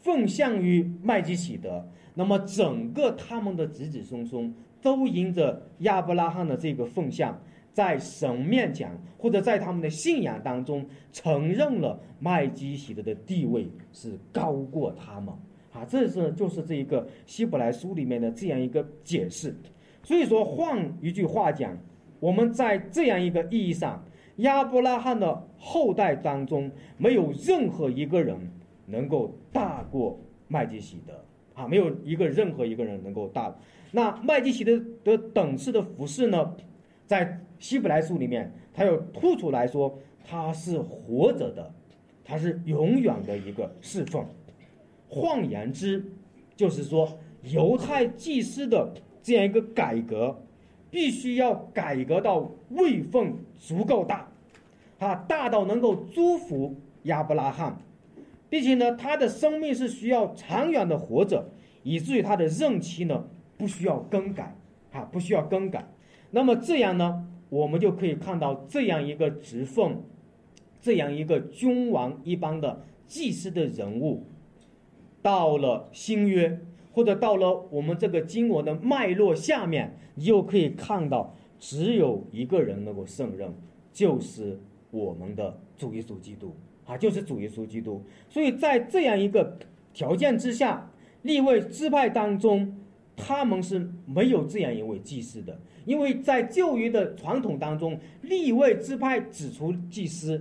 [0.02, 7.32] 奉献于麦基洗德，那么整个他们的子子孙孙都因着亚伯拉罕的这个奉献。
[7.74, 15.34] 在神面前，或者在他们的信仰当中，承认了麦基洗德的地位是高过他们
[15.72, 15.86] 啊！
[15.86, 19.56] 这是就是这一个希伯来书里面的这样一个解释。
[20.04, 21.78] 所以说，换一句话讲，
[22.20, 24.04] 我们在这样一个意义上，
[24.38, 28.38] 亚伯拉罕的后代当中，没有任何一个人
[28.86, 31.14] 能够大过麦基洗德
[31.54, 31.68] 啊！
[31.68, 33.56] 没有一个任何一个人能够大。
[33.92, 36.56] 那麦基洗德的等式的服饰呢，
[37.10, 41.74] 在希伯来书里面，他又突出来说，他是活着的，
[42.24, 44.24] 他是永远的一个侍奉。
[45.08, 46.06] 换言之，
[46.56, 48.94] 就是说，犹太祭司的
[49.24, 50.40] 这样一个改革，
[50.92, 54.32] 必须要改革到位份足够大，
[55.00, 57.82] 啊大到能够祝福亚伯拉罕，
[58.52, 61.50] 并且呢，他的生命是需要长远的活着，
[61.82, 63.26] 以至于他的任期呢
[63.58, 64.56] 不需要更改，
[64.92, 65.88] 啊，不需要更改。
[66.32, 70.04] 那么这样呢，我们就可以看到这样一个职奉，
[70.82, 74.26] 这样一个君王一般的祭司的人物，
[75.22, 76.62] 到了新约。
[76.92, 83.54] 或者到了我们这个经文的脉络下面，你就可以看到，只有一个人能够胜任，
[83.94, 86.54] 就是我们的主耶稣基督
[86.86, 88.04] 啊，就是主耶稣基督。
[88.28, 89.60] 所以在这样一个
[89.94, 92.76] 条件之下，立位支派当中，
[93.16, 100.40] 他们是没有这样一位祭司的，因为在旧约的传统当中，立位支派指出祭司，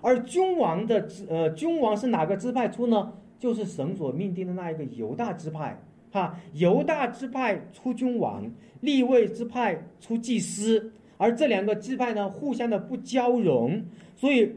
[0.00, 3.12] 而君王的呃君王是哪个支派出呢？
[3.38, 5.78] 就是神所命定的那一个犹大支派。
[6.10, 14.50] 哈，犹大支派出君王，立位支派出祭司，而这两个支派呢，互相的不交融，所以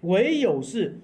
[0.00, 0.98] 唯有是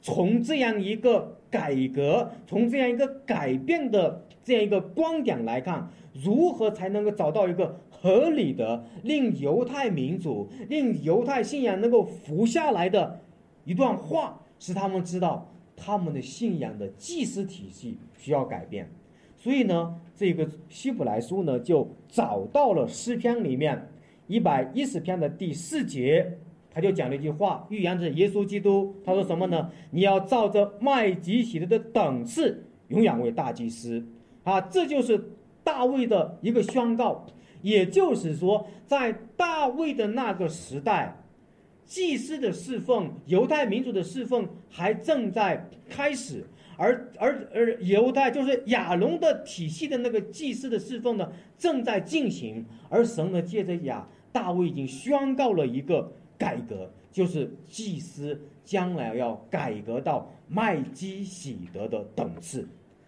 [0.00, 13.18] 从这样一个改革，从这样一个改变的这样一个观点来看，如何才能够找到一个合理的令犹太民族、令犹太信仰能够服下来的
[13.64, 15.50] 一段话，使他们知道。
[15.76, 18.88] 他们的信仰的祭司体系需要改变，
[19.36, 23.88] 所以呢，这个希伯来书呢就找到了诗篇里面
[24.28, 26.38] 一百一十篇的第四节，
[26.70, 28.94] 他就讲了一句话，预言着耶稣基督。
[29.04, 29.68] 他说什么呢？
[29.90, 34.06] 你要照着麦基洗德的等次，永远为大祭司。
[34.44, 35.20] 啊，这就是
[35.64, 37.26] 大卫的一个宣告，
[37.60, 41.20] 也就是说，在大卫的那个时代。
[41.86, 46.42] 祭司的侍奉，犹太民族的侍奉还正在开始，
[46.78, 52.64] 而而而犹太就是亚龙的体系的那个祭司的侍奉呢，正在进行。
[52.88, 62.66] 而神呢，借着亚大卫已经宣告了一个改革，就是祭司将来要改革到麦基喜德的等次，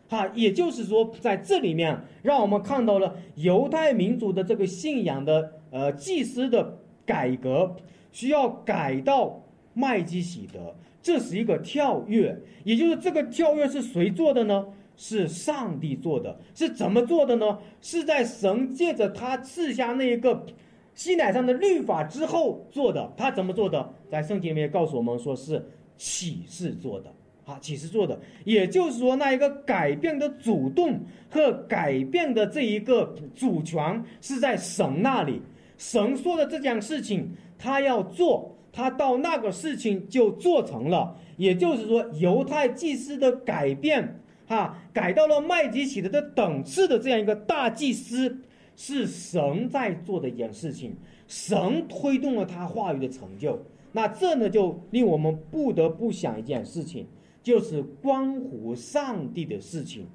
[0.09, 7.75] 哈，也就是说，在这里面让我们看到了犹太民族的这个信仰的呃祭司的改革。
[8.12, 9.38] 需要改到
[9.75, 14.66] 麦基喜德，这是一个跳跃，也就是这个跳跃是谁做的呢？
[14.97, 17.59] 是上帝做的，是怎么做的呢？
[17.83, 20.47] 是在神借着他赐下那一个
[20.95, 23.12] 西乃上的律法之后做的。
[23.19, 23.87] 他怎么做的？
[24.11, 25.62] 在圣经里面告诉我们说是
[25.99, 27.12] 启示做的，
[27.47, 35.41] 啊，启示做的，也就是说那一个改变的主动和改变的这一个主权是在神那里，
[35.79, 37.31] 神说的这件事情。
[37.59, 41.17] 他要做，他到那个事情就做成了。
[41.39, 48.43] 也就是说，犹太祭司的改变，哈，改到了麦基洗德的等次的这样一个大祭司，
[48.77, 50.95] 是神在做的一件事情，
[51.27, 53.59] 神推动了他话语的成就。
[53.93, 57.07] 那这呢，就令我们不得不想一件事情，
[57.47, 60.09] 就是关乎上帝的事情，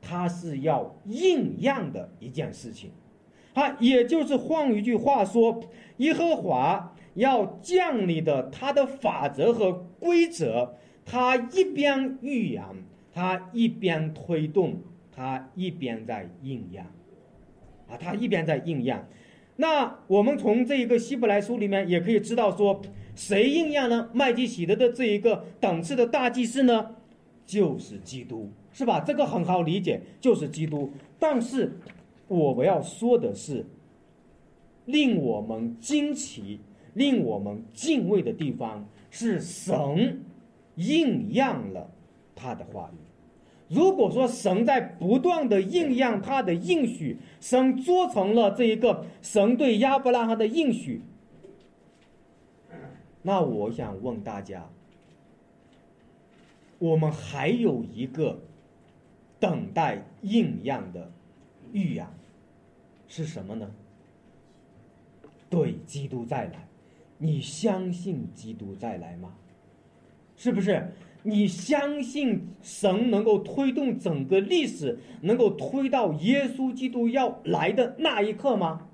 [0.00, 2.90] 它是要应验的一件事情。
[3.52, 5.62] 啊，也就是换一句话说，
[5.98, 12.64] 耶和华要降临的他的法则和规则，他一边预言，
[13.12, 14.80] 他一边推动，
[15.12, 16.86] 他一边在应验，
[17.90, 19.06] 啊，他一边在应验。
[19.56, 22.80] 那我们从这一个希伯来书里面也可以知道说，
[23.14, 24.08] 谁应验呢？
[24.12, 26.94] 麦基喜德的这一个等次的大祭司呢，
[27.46, 29.00] 就是基督，是吧？
[29.00, 30.90] 这个很好理解，就是基督。
[31.18, 31.72] 但是。
[32.28, 33.66] 我们要说的是，
[34.84, 36.60] 令我们惊奇、
[36.94, 40.22] 令我们敬畏的地方是神
[40.76, 41.90] 应验了
[42.36, 43.74] 他的话语。
[43.74, 51.02] 如果说神在不断的应验他的应许，神做成了这一个神对亚伯拉罕的应许，
[53.22, 54.68] 那我想问大家，
[56.78, 58.40] 我们还有一个
[59.38, 61.10] 等待应验的
[61.72, 62.06] 预言。
[63.06, 63.70] 是什么呢？
[65.48, 66.68] 对，基督再来，
[67.18, 69.34] 你相信基督再来吗？
[70.36, 70.92] 是不是？
[71.22, 78.88] 你相信神能够推动整个历史，能够推到耶稣基督要来的那一刻吗？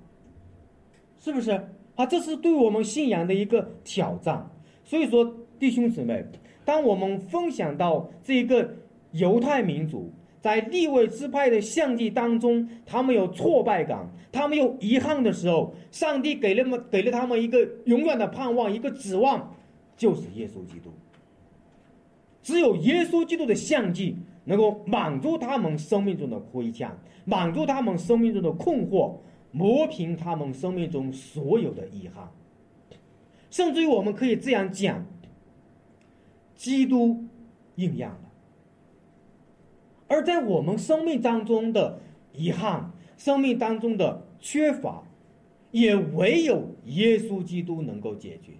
[1.19, 1.69] 是不是？
[1.97, 4.49] 啊，这是对我们信仰的一个挑战。
[4.85, 5.29] 所以说，
[5.59, 6.25] 弟兄姊妹，
[6.63, 8.73] 当我们分享到这一个
[9.11, 10.09] 犹太民族。
[10.39, 19.53] 在立位支派的相继当中，他们有挫败感，他们有遗憾的时候，上帝给了们给了他们一个永远的盼望，一个指望，
[19.97, 20.91] 就是耶稣基督。
[22.43, 26.89] 只有耶稣基督的相继能够满足他们生命中的亏欠，
[27.25, 29.15] 满足他们生命中的困惑，
[29.57, 32.29] 磨平他们生命中所有的遗憾。
[33.49, 35.05] 甚至于我们可以这样讲，
[36.55, 37.25] 基督
[37.75, 38.19] 应验了。
[40.07, 41.99] 而在我们生命当中的
[42.33, 45.03] 遗憾、生命当中的缺乏，
[45.71, 48.51] 也唯有耶稣基督能够解决。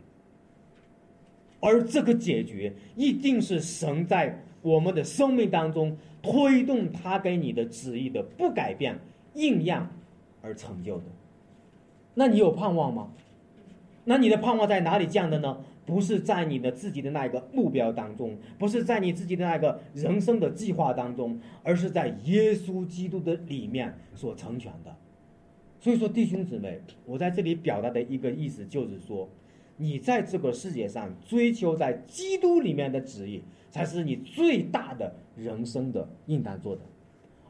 [1.60, 9.00] 而这个解决，一定是神在我们的生命当中推动他给你的旨意的不改变、
[9.34, 9.88] 应验
[10.48, 11.04] 而成就的。
[12.16, 13.12] 那你有盼望吗？
[14.06, 15.58] 那你的盼望在哪里降的呢？
[15.86, 24.96] 不是在你的自己的那一个目标当中，不是在你自己的那个人生的计划当中，而是在耶稣基督的里面所成全的。
[25.80, 29.30] 所以说，弟兄姊妹，我在这里表达的一个意思就是说，
[29.78, 36.82] 你在这个世界上追求在基督里面的旨意，才是你最大的人生的应当做的，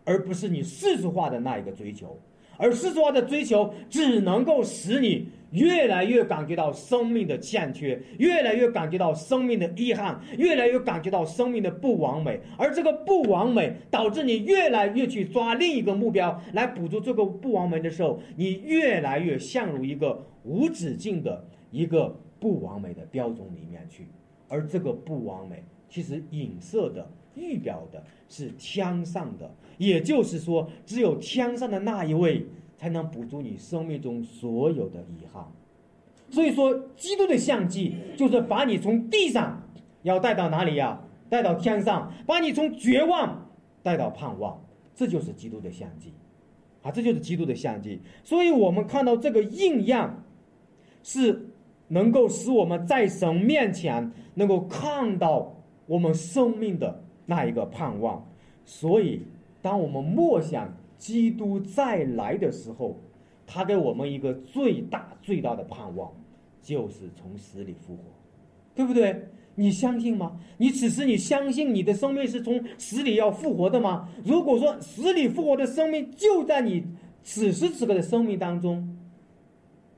[0.03, 2.19] 而不是你世俗化的那一个追求。
[2.57, 12.39] 而世俗化的追求只能够使你越来越感觉到生命的欠缺，越来越感觉到生命的遗憾，越来越感觉到生命的不完美。
[12.57, 24.07] 而这个不完美导致你越来越去抓另一个目标来补足这个不完美的时候，你越来越陷入一个无止境的一个不完美的标准里面去。
[24.49, 29.49] 而这个不完美其实影射的、预表的是天上的。
[29.77, 35.45] 也就是说，只有天上的那一位才能补足你生命中所有的遗憾。
[36.31, 39.61] 所以说，基督的相机就是把你从地上
[40.01, 41.01] 要带到哪里呀？
[41.29, 43.49] 带到天上，把你从绝望
[43.83, 44.57] 带到盼望。
[44.95, 46.11] 这就是基督的相机，
[46.81, 48.01] 啊，这就是基督的相机。
[48.23, 50.23] 所以我们看到这个印样，
[51.03, 51.47] 是
[51.87, 58.27] 能够使我们在神面前能够看到我们生命的那一个盼望。
[58.65, 59.21] 所以。
[59.59, 62.95] 当我们默想基督再来的时候，
[63.45, 66.13] 他给我们一个最大最大的盼望，
[66.61, 68.03] 就是从死里复活，
[68.73, 69.27] 对不对？
[69.55, 70.39] 你相信吗？
[70.57, 74.07] 你此时你相信你的生命是从死里要复活的吗？
[74.23, 76.85] 如果说死里复活的生命就在你
[77.23, 78.95] 此时此刻的生命当中，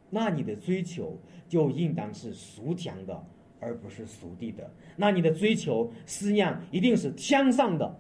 [0.09, 3.23] 那你的追求就应当是属天的，
[3.59, 4.71] 而不是属地的。
[4.97, 7.97] 那你的追求思念一定是天上的，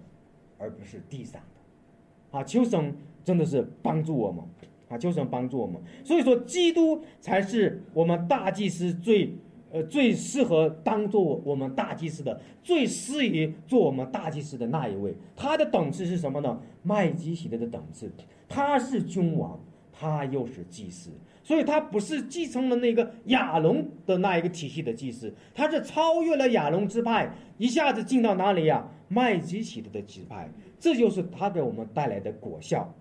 [0.57, 2.37] 而不是地上的。
[2.37, 4.43] 啊，求神真的是帮助我们，
[4.87, 5.81] 啊，求神帮助我们。
[6.03, 9.33] 所以说，基督才是我们大祭司最，
[9.71, 15.15] 呃，最适合当做我们大祭司的，最适宜做我们大祭司的那一位。
[15.35, 16.61] 他的等次是什么呢？
[16.83, 18.11] 麦基洗德的等次，
[18.47, 19.59] 他是君王，
[19.91, 21.11] 他又是祭司，
[21.49, 28.87] 所以他不是继承了那个亚龙的那一个体系的祭司，他是超越了亚龙支派，一下子进到哪里呀？
[29.07, 30.47] 麦基洗德的支派。
[30.79, 32.93] 这就是他给我们带来的果效，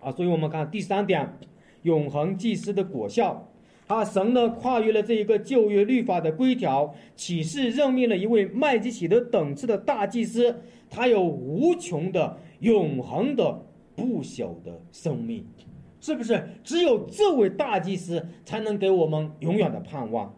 [0.00, 1.38] 啊，所以我们看第三点，
[1.82, 3.48] 永恒祭司的果效，
[3.86, 10.56] 啊，神呢跨越了这一个旧约律法的规条，启示任命了一位麦基洗德等次的大祭司，
[10.90, 13.64] 他有无穷的永恒的
[13.94, 15.46] 不朽的生命，
[16.00, 16.42] 是不是？
[16.62, 20.34] 只有这位大祭司才能给我们永远的盼望。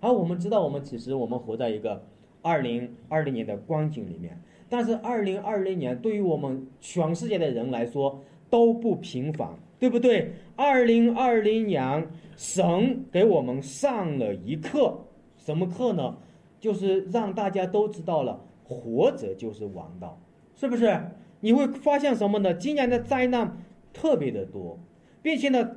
[0.00, 2.04] 好，我们知道，我们其实我们活在一个
[2.40, 4.40] 二零二零年的光景里面。
[4.68, 9.48] 但是，二零二零年对于我们全世界的人来说都不平凡，
[9.78, 10.32] 对不对？
[10.56, 14.98] 二零二零年，神给我们上了一课，
[15.36, 16.16] 什么课呢？
[16.58, 20.18] 就是让大家都知道了，活着就是王道，
[20.54, 20.98] 是不是？
[21.40, 22.54] 你会发现什么呢？
[22.54, 23.54] 今年的灾难
[23.92, 24.78] 特别的多，
[25.22, 25.76] 并且呢，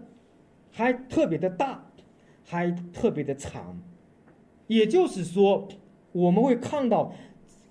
[0.72, 1.86] 还特别的大，
[2.44, 3.80] 还特别的长。
[4.68, 5.68] 也就是说，
[6.12, 7.14] 我们会看到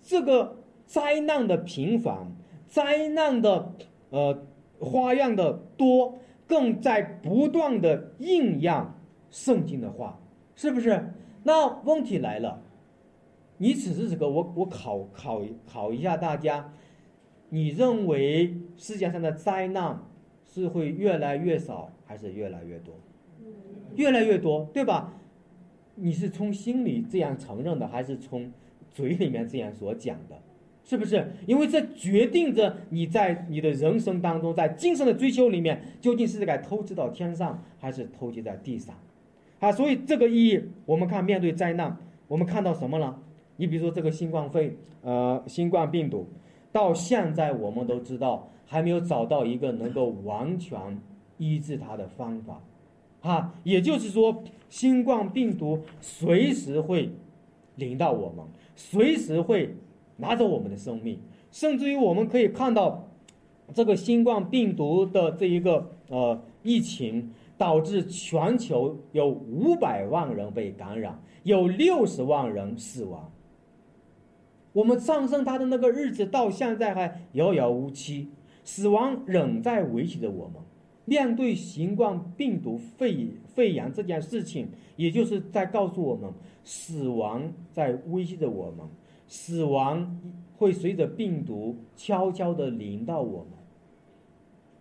[0.02, 0.58] 这个。
[0.86, 3.72] 灾难的频繁，灾难的
[4.10, 4.46] 呃
[4.78, 8.86] 花样的多，更在不断的应验
[9.30, 10.20] 圣经的话，
[10.54, 11.14] 是不是？
[11.42, 12.62] 那问题来了，
[13.56, 16.70] 你此时此刻，我我考考考一下大家，
[17.48, 19.98] 你认为世界上的灾难
[20.54, 22.94] 是会越来越少，还是越来越多？
[23.96, 25.12] 越来越多，对吧？
[25.96, 28.52] 你是从心里这样承认的，还是从
[28.92, 30.36] 嘴里面这样所讲的？
[30.84, 31.26] 是不是？
[31.46, 38.94] 因为这决定着你在你的人生当中，在精神的追求里面，究竟是该投资到天上，还是投资在地上？
[39.58, 41.96] 啊，所以这个意义，我们看面对灾难，
[42.28, 43.18] 我们看到什么呢？
[43.56, 46.28] 你比如说这个新冠肺，呃，新冠病毒，
[46.70, 51.00] 到现在我们都知道，还没有找到一个能够完全
[51.38, 52.60] 医治它的方法，
[53.22, 57.10] 啊，也就是说，新冠病毒随时会
[57.76, 58.44] 临到我们，
[58.74, 59.76] 随时会。
[60.18, 61.18] 拿走我们的生命，
[61.50, 63.08] 甚至于我们可以看到，
[63.74, 73.28] 这个新冠病毒的这一个呃疫情，导致全球有五百万人被感染，有六十万人死亡。
[74.72, 78.28] 我们战胜它的那个日子到现在还遥遥无期，
[78.64, 80.56] 死亡仍在威胁着我们。
[81.04, 86.32] 面对新冠病毒肺肺炎这件事情，也就是在告诉我们，
[86.64, 88.86] 死亡在威胁着我们，
[89.28, 90.18] 死亡
[90.56, 93.50] 会随着病毒悄悄地临到我们。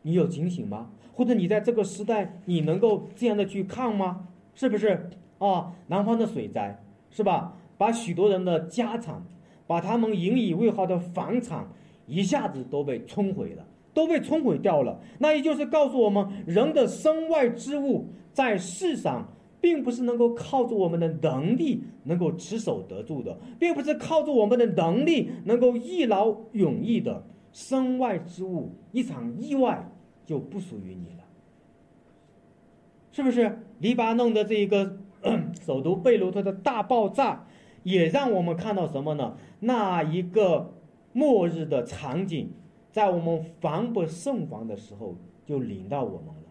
[0.03, 0.91] 你有警醒吗？
[1.13, 4.29] 或者你在这个时代，你能够这样的去看吗？
[4.55, 5.09] 是不是
[5.39, 5.75] 啊？
[5.87, 7.57] 南方的水灾是吧？
[7.77, 9.21] 把许多人的家产，
[9.67, 11.67] 把他们引以为豪的房产，
[12.07, 14.99] 一下子都被冲毁了，都被冲毁掉了。
[15.19, 19.27] 那也就是告诉我们，人的身外之物在世上，
[19.61, 27.23] 并不是能够靠着我们的能力能够持守得住的，并不是靠着我们的能力能够一劳永逸的。
[27.51, 29.89] 身外之物，一场意外。
[30.25, 31.23] 就不属于你了，
[33.11, 33.59] 是不是？
[33.79, 34.97] 黎巴嫩的这一个
[35.61, 37.45] 首都贝鲁特的大爆炸，
[37.83, 39.35] 也让我们看到什么呢？
[39.59, 40.75] 那一个
[41.11, 42.53] 末日的场景，
[42.93, 46.43] 在我们防不胜防的时候，就临到我们了。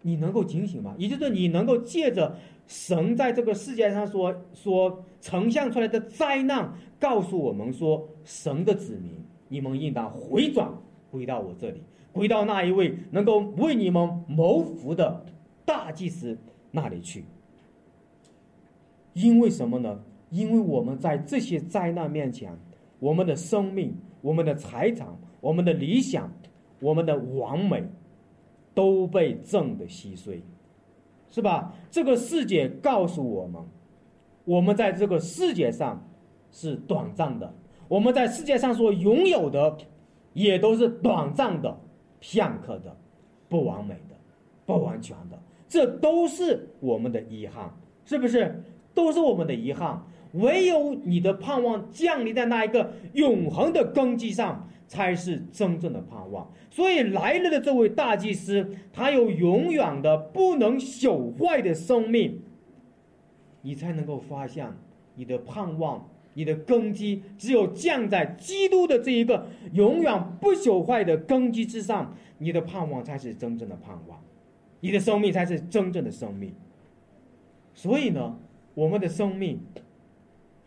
[0.00, 0.94] 你能够警醒吗？
[0.96, 2.34] 也就是你能够借着
[2.68, 9.12] 神在这个世界上所所呈现出来的灾难，告诉我们说，神的子民，
[9.48, 10.72] 你们应当回转
[11.10, 11.82] 回到我这里。
[12.12, 15.24] 回到那一位能够为你们谋福的
[15.64, 16.38] 大祭司
[16.70, 17.24] 那里去，
[19.12, 20.00] 因为什么呢？
[20.30, 22.56] 因为我们在这些灾难面前，
[22.98, 25.08] 我们的生命、我们的财产、
[25.40, 26.32] 我们的理想、
[26.80, 27.84] 我们的完美，
[28.74, 30.42] 都被震得稀碎，
[31.30, 31.74] 是吧？
[31.90, 33.62] 这个世界告诉我们，
[34.44, 36.02] 我们在这个世界上
[36.50, 37.54] 是短暂的，
[37.88, 39.76] 我们在世界上所拥有的
[40.32, 41.78] 也都是短暂的。
[42.20, 42.96] 片刻的，
[43.48, 44.16] 不完美的，
[44.66, 45.38] 不完全的，
[45.68, 47.72] 这都是我们的遗憾，
[48.04, 48.60] 是不是？
[48.92, 50.02] 都是我们的遗憾。
[50.32, 56.50] 唯有你的盼望降临在那一个永恒的根基上，才是真正的盼望。
[56.70, 62.40] 所以来了的这位大祭司，他有永远的不能朽坏的生命，
[63.62, 64.76] 你才能够发现
[65.14, 66.08] 你的盼望。
[66.34, 74.22] 你的根基只有降在基督的这一个永远不朽坏的根基之上，你的盼望才是真正的盼望，
[74.78, 76.54] 你的生命才是真正的生命。
[77.74, 78.38] 所以呢，
[78.74, 79.58] 我们的生命、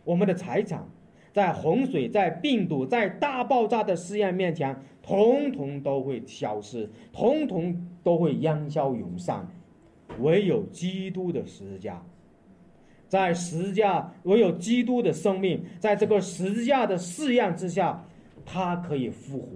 [0.04, 0.86] 我们的财产，
[1.32, 9.46] 在洪水、在病毒、在大爆炸的试验面前，统统都会消失，统统都会烟消云散，
[10.18, 12.02] 唯有基督的十字架。
[13.08, 18.02] 在十字架，唯有基督的生命，在这个十字架的试验之下，
[18.46, 19.46] 他可以复活，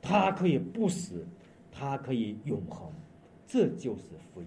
[0.00, 1.26] 他可以不死，
[1.72, 2.88] 他可以永恒，
[3.44, 4.46] 这就是福音。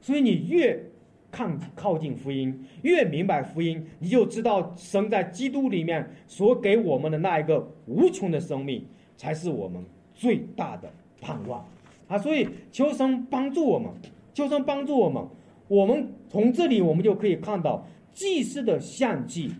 [0.00, 0.89] 所以你越
[1.30, 8.84] 看靠近福音，越明白福音，你就知道神在基督里面所给我们的那一个无穷的生命，
[9.16, 11.64] 才是我们最大的盼望
[12.08, 12.18] 啊！
[12.18, 13.90] 所以求神帮助我们，
[14.34, 15.24] 求神帮助我们。
[15.68, 19.52] 我们从这里，我们就可以看到祭司的献祭，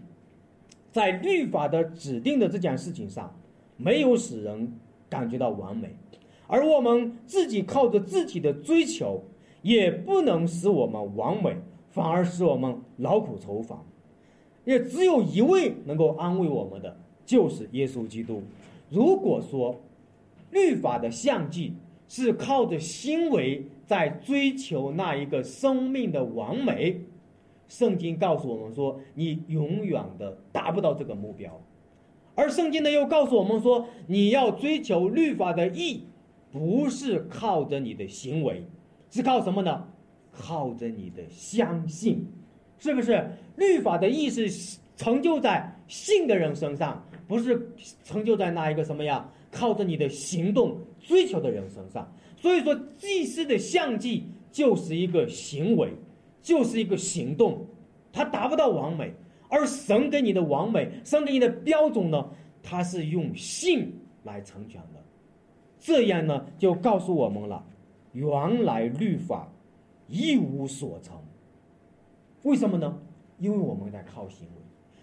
[0.91, 3.33] 在律法的指定的这件事情上，
[3.77, 4.73] 没有使人
[5.09, 5.95] 感觉到完美，
[6.49, 9.23] 而我们自己靠着自己的追求，
[9.63, 11.57] 也不能使我们完美，
[11.91, 13.79] 反而使我们劳苦愁烦。
[14.65, 18.43] 也只有一位能够安慰我们的，就是耶稣基督。
[18.91, 19.81] 如果说
[20.51, 21.75] 律法的献祭
[22.09, 27.01] 是靠着行为，在追求那一个生命的完美，
[27.69, 31.61] 圣经告诉我们说，你永远的达不到这个目标。
[32.35, 36.05] 而圣经呢又告诉我们说，你要追求律法的义，
[36.53, 38.65] 不是靠着你的行为，
[39.11, 39.87] 是靠什么呢？
[40.33, 42.27] 靠着你的相信，
[42.79, 43.31] 是不是？
[43.57, 47.69] 律法的义是成就在信的人身上，不是
[48.05, 49.29] 成就在那一个什么呀？
[49.51, 52.11] 靠着你的行动追求的人身上。
[52.37, 55.93] 所以说，祭司的相祭就是一个行为，
[56.41, 57.67] 就是一个行动，
[58.13, 59.13] 它达不到完美。
[59.49, 62.31] 而神给你的完美，神给你的标准呢，
[62.63, 63.93] 它是用信
[64.23, 65.05] 来成全的。
[65.81, 67.67] 这样呢，就告诉我们了，
[68.13, 69.53] 原来律法
[70.09, 71.17] 一无所成。
[72.43, 73.01] 为什么呢？
[73.39, 74.63] 因为我们在靠行为，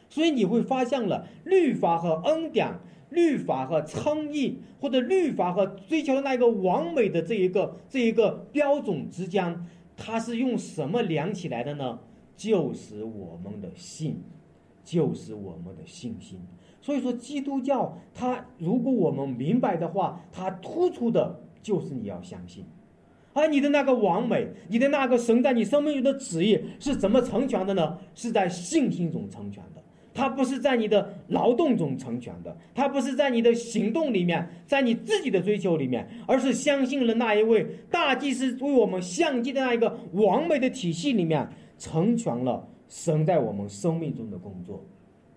[0.09, 2.79] 所以你会发现了律法和恩典。
[3.09, 11.99] 律法和称义，或者律法和追求的那个完美的这一个这一个标准之间，它是用什么量起来的呢？
[12.35, 14.21] 就是我们的信，
[14.83, 16.41] 就是我们的信心。
[16.81, 22.65] 所以说，基督教它如果我们明白的话，它突出的就是你要相信，
[23.37, 27.95] 而你的那个完美，你的那个神在你生命中的旨意是怎么成全的呢？
[28.15, 29.83] 是在信心中成全的。
[30.11, 44.83] 它不是在你的劳动中成全的，它不是在你的行动里面，在你自己的追求里面，而是相信了那一位大祭司为我们相继的那一个完美的体系里面，成全了神在我们生命中的工作。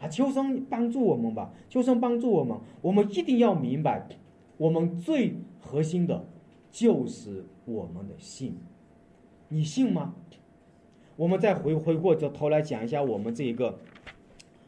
[0.00, 2.56] 啊，求神帮助我们吧，求神帮助我们。
[2.80, 4.08] 我们一定要明白，
[4.56, 6.26] 我们最核心的，
[6.70, 8.56] 就是我们的信。
[9.48, 10.14] 你信吗？
[11.16, 13.78] 我们再回回过头来讲一下我们这一个。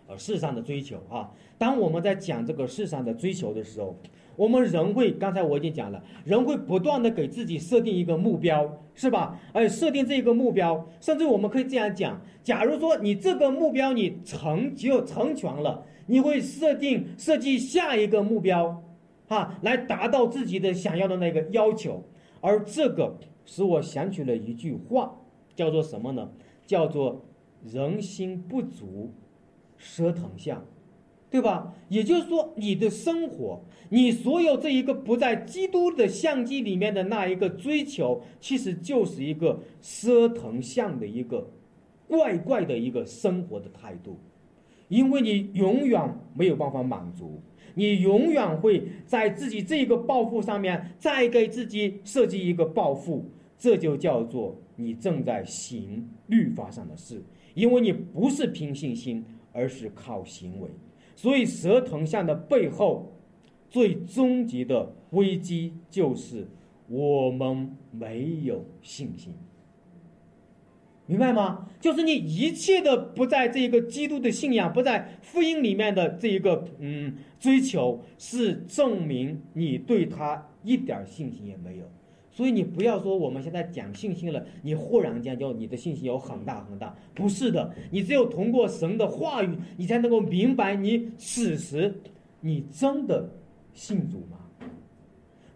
[0.09, 3.97] 呃世上的追求啊，当我们在讲这个世上的追求的时候，
[4.35, 9.41] 我们人会，刚才我已经讲了，人会不断的给自己设定一个目标，是吧？
[9.55, 18.83] 哎设定这个目标，甚至我们可以这样讲：，假如说你这个目标你成就成全了，你会设定设计下一个目标，
[19.33, 22.05] 啊，来达到自己的想要的那个要求。
[22.41, 25.19] 而这个使我想起了一句话，
[25.55, 26.31] 叫做什么呢？
[26.67, 27.25] 叫做
[27.65, 29.13] 人心不足。
[29.85, 30.65] 蛇藤相，
[31.29, 31.75] 对吧？
[31.89, 41.51] 也就是说，你的生活，你所有这一个不在基督的相机里面的那一个追求，其实就是一个蛇藤相的一个
[42.07, 44.21] 怪怪的一个生活的态度，
[44.93, 46.01] 因为你永远
[46.35, 47.41] 没有办法满足，
[47.75, 53.25] 你永远会在自己这个抱负上面再给自己设计一个抱负，
[53.59, 57.23] 这就叫做你正在行律法上的事，
[57.55, 59.25] 因为你不是凭信心。
[59.55, 60.71] 而是靠行为，
[61.15, 63.13] 所以蛇藤像的背后，
[63.69, 66.49] 最终极的危机就是
[66.89, 69.35] 我们没有信心，
[71.07, 71.69] 明白吗？
[71.81, 81.85] 就是你一切的不在这一个基督的信仰，不在福音里面的这一个嗯追求，是证明你对他一点信心也没有。
[82.31, 91.95] 所以你不要说我们现在讲信心了，你忽然间就你的信心有很大很大，不是的，你只有通过神的话语，你才能够明白你此时
[92.41, 93.29] 你真的
[93.75, 94.39] 信主吗？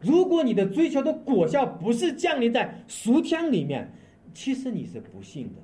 [0.00, 3.90] 如果你的追求的果效不是降临在俗天里面，
[4.36, 5.62] 其实你是不信的，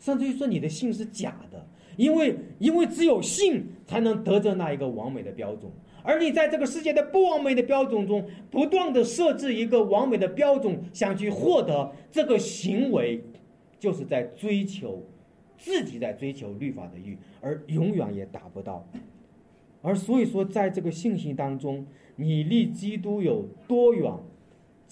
[0.00, 1.64] 甚至于说你的信是假的，
[1.96, 5.70] 因为因为只有信才能得着那一个完美的标准。
[6.02, 13.22] 而你在这个世界的不完美的标准中，不断的设置一个完美的标准，想去获得这个行为，
[13.78, 15.00] 就是在追求
[15.56, 18.84] 自己在追求律法的欲，而永远也达不到。
[19.82, 21.86] 而所以说，在这个信心当中，
[22.16, 24.12] 你离基督有多远，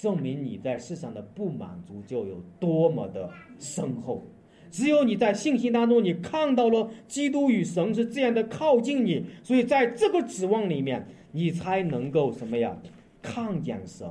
[0.03, 3.31] 证明你在世上的不满足就有多么的
[3.61, 4.21] 深厚。
[4.69, 12.77] 只有你在信心当中，你看到了基督与神是这样的靠近你，所以在这个指望里面，你才能够什么呀？
[13.23, 14.09] 看见神，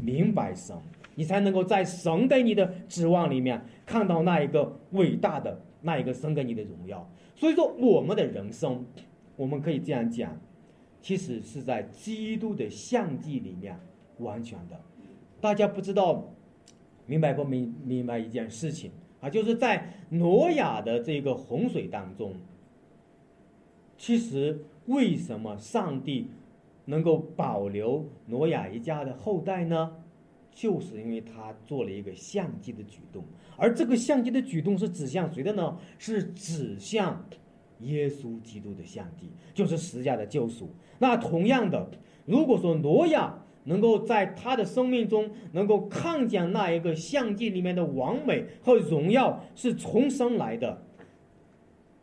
[0.00, 0.76] 明白神，
[1.16, 7.04] 你才能够在神给你的指望里面看到那一个伟大的那一个神给你的荣耀。
[7.34, 8.86] 所以说，我们的人生，
[9.34, 10.40] 我们可以这样讲，
[11.00, 13.76] 其实是在基督的相机里面
[14.18, 14.80] 完全的。
[15.42, 16.32] 大家不知道
[17.04, 18.92] 明白不明明白一件事情？
[19.20, 22.36] 啊，就是在挪亚的这个洪水当中，
[23.98, 26.30] 其实为什么上帝
[26.84, 29.96] 能够保留挪亚一家的后代呢？
[30.52, 33.24] 就是因为他做了一个相机的举动，
[33.56, 35.76] 而这个相机的举动是指向谁的呢？
[35.98, 37.24] 是指向
[37.80, 40.70] 耶稣基督的相机，就是十架的救赎。
[41.00, 41.90] 那同样的，
[42.26, 50.82] 如果说挪亚，能够在他的生命中能够看见那一个相机里面的完美和荣耀是重生来的，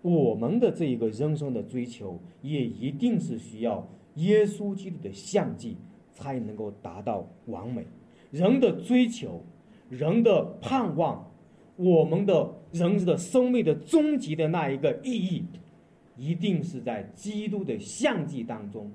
[0.02, 3.86] 我们的这一个人生的追求也一定是需要
[4.16, 5.76] 耶稣基督的相机
[6.14, 7.86] 才能够达到完美。
[8.32, 9.44] 人的追求，
[9.90, 11.30] 人的盼望，
[11.76, 15.44] 我们的人的生命的终极的那一个意义，
[16.16, 18.92] 一定是在基督的相机当中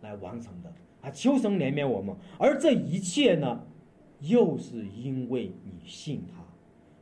[0.00, 0.72] 来完成的。
[1.02, 3.62] 啊，求神怜悯我们，而这一切呢，
[4.20, 6.44] 又是因为你信他，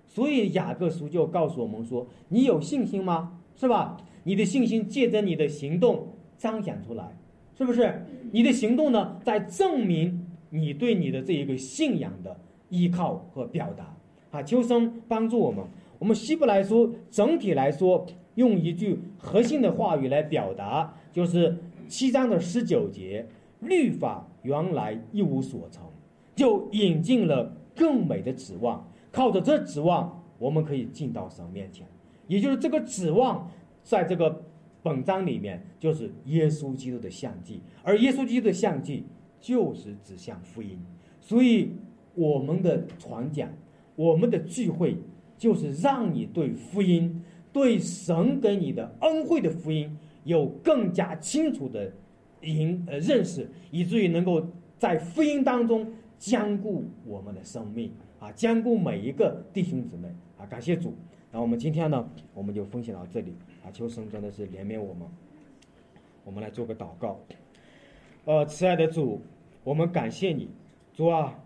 [0.07, 3.41] 所以雅各书就告诉我们说：你有信心吗？
[3.57, 3.97] 是吧？
[4.25, 7.17] 你的信心借着你的行动彰显出来，
[7.57, 8.05] 是不是？
[8.31, 12.39] 你的行动呢，在证明你对你的这一个信仰的
[12.69, 13.97] 依靠和表达。
[14.31, 15.65] 啊，求生帮助我们。
[15.99, 21.57] 我们希伯来书整体来说，用一句核心的话语来表达，就是
[21.89, 23.27] 七章的十九节。
[23.61, 25.85] 律法原来一无所成，
[26.35, 28.89] 就引进了更美的指望。
[29.11, 31.87] 靠着这指望，我们可以进到神面前。
[32.27, 33.51] 也就是这个指望，
[33.83, 34.43] 在这个
[34.83, 37.61] 本章里面，就是耶稣基督的相记。
[37.83, 39.07] 而耶稣基督的相记，
[39.41, 40.79] 就是指向福音。
[41.21, 41.73] 所以，
[42.15, 43.51] 我们的传讲，
[43.97, 44.97] 我们的聚会，
[45.37, 51.91] 就是让你对福音、对神给你的恩惠的福音有更加清楚的
[52.41, 54.47] 认呃认识，以至于能够
[54.79, 60.47] 在福音当中兼顾我们的生命啊，兼顾每一个弟兄姊妹啊。
[60.47, 60.95] 感谢主。
[61.31, 65.07] 那我们今天呢，我们就分享到这里啊，求神真的是怜悯我们。
[66.25, 67.21] 我们来做个祷告。
[68.25, 69.21] 呃，慈爱的主，
[69.65, 70.49] 我们感谢你，
[70.95, 71.39] 主啊，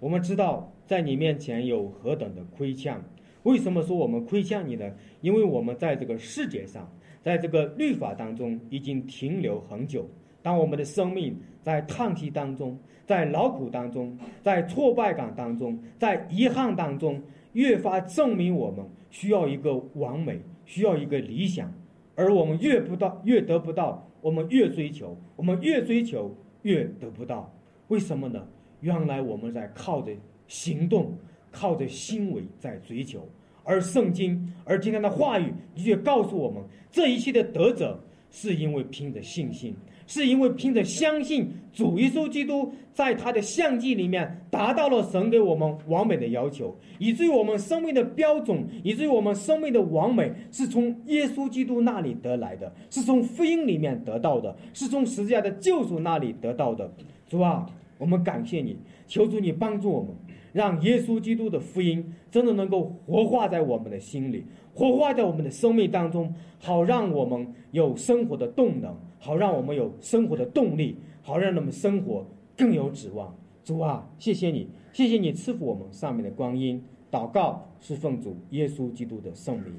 [0.00, 3.00] 我们知道在你面前有何等的亏欠。
[3.44, 4.92] 为什么说我们亏欠你呢？
[5.20, 6.90] 因为我们在这个世界上，
[7.22, 10.08] 在这个律法当中已经停留很久。
[10.42, 17.22] 当我们的生命在叹息当中，在劳苦当中，在挫败感当中，在遗憾当中，
[17.52, 21.72] 越发证明我们需要一个完美，需要一个理想，
[22.14, 24.04] 而我们越不到，越得不到。
[24.20, 27.48] 我们越追求，我们越追求越得不到，
[27.86, 28.44] 为什么呢？
[28.80, 30.12] 原来我们在靠着
[30.48, 31.16] 行动，
[31.52, 33.26] 靠着行为在追求，
[33.62, 36.60] 而圣经，而今天的话语你却告诉我们，
[36.90, 39.72] 这一切的得者是因为凭着信心。
[40.08, 56.90] 是因为凭着相信主耶稣基督在他的相机里面达到了神给我们完美的要求，以至于我们生命的标准，以至于我们生命的完美是从耶稣基督那里得来的，是从福音里面得到的，是从十字架的救赎那里得到的。
[57.28, 57.66] 主啊，
[57.98, 60.08] 我们感谢你，求主你帮助我们，
[60.54, 64.42] 让耶稣基督的福音真的能够活化在我们的心里，
[64.72, 68.96] 活化在我们的生命当中，好让我们有生活的动能。
[69.18, 73.36] 好让我们有生活的动力，好让我们生活更有指望。
[73.64, 76.82] 主啊，谢谢你，谢谢你赐福我们上面的光阴。
[77.10, 79.74] 祷告是奉主耶稣基督的圣名，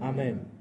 [0.00, 0.53] 阿门。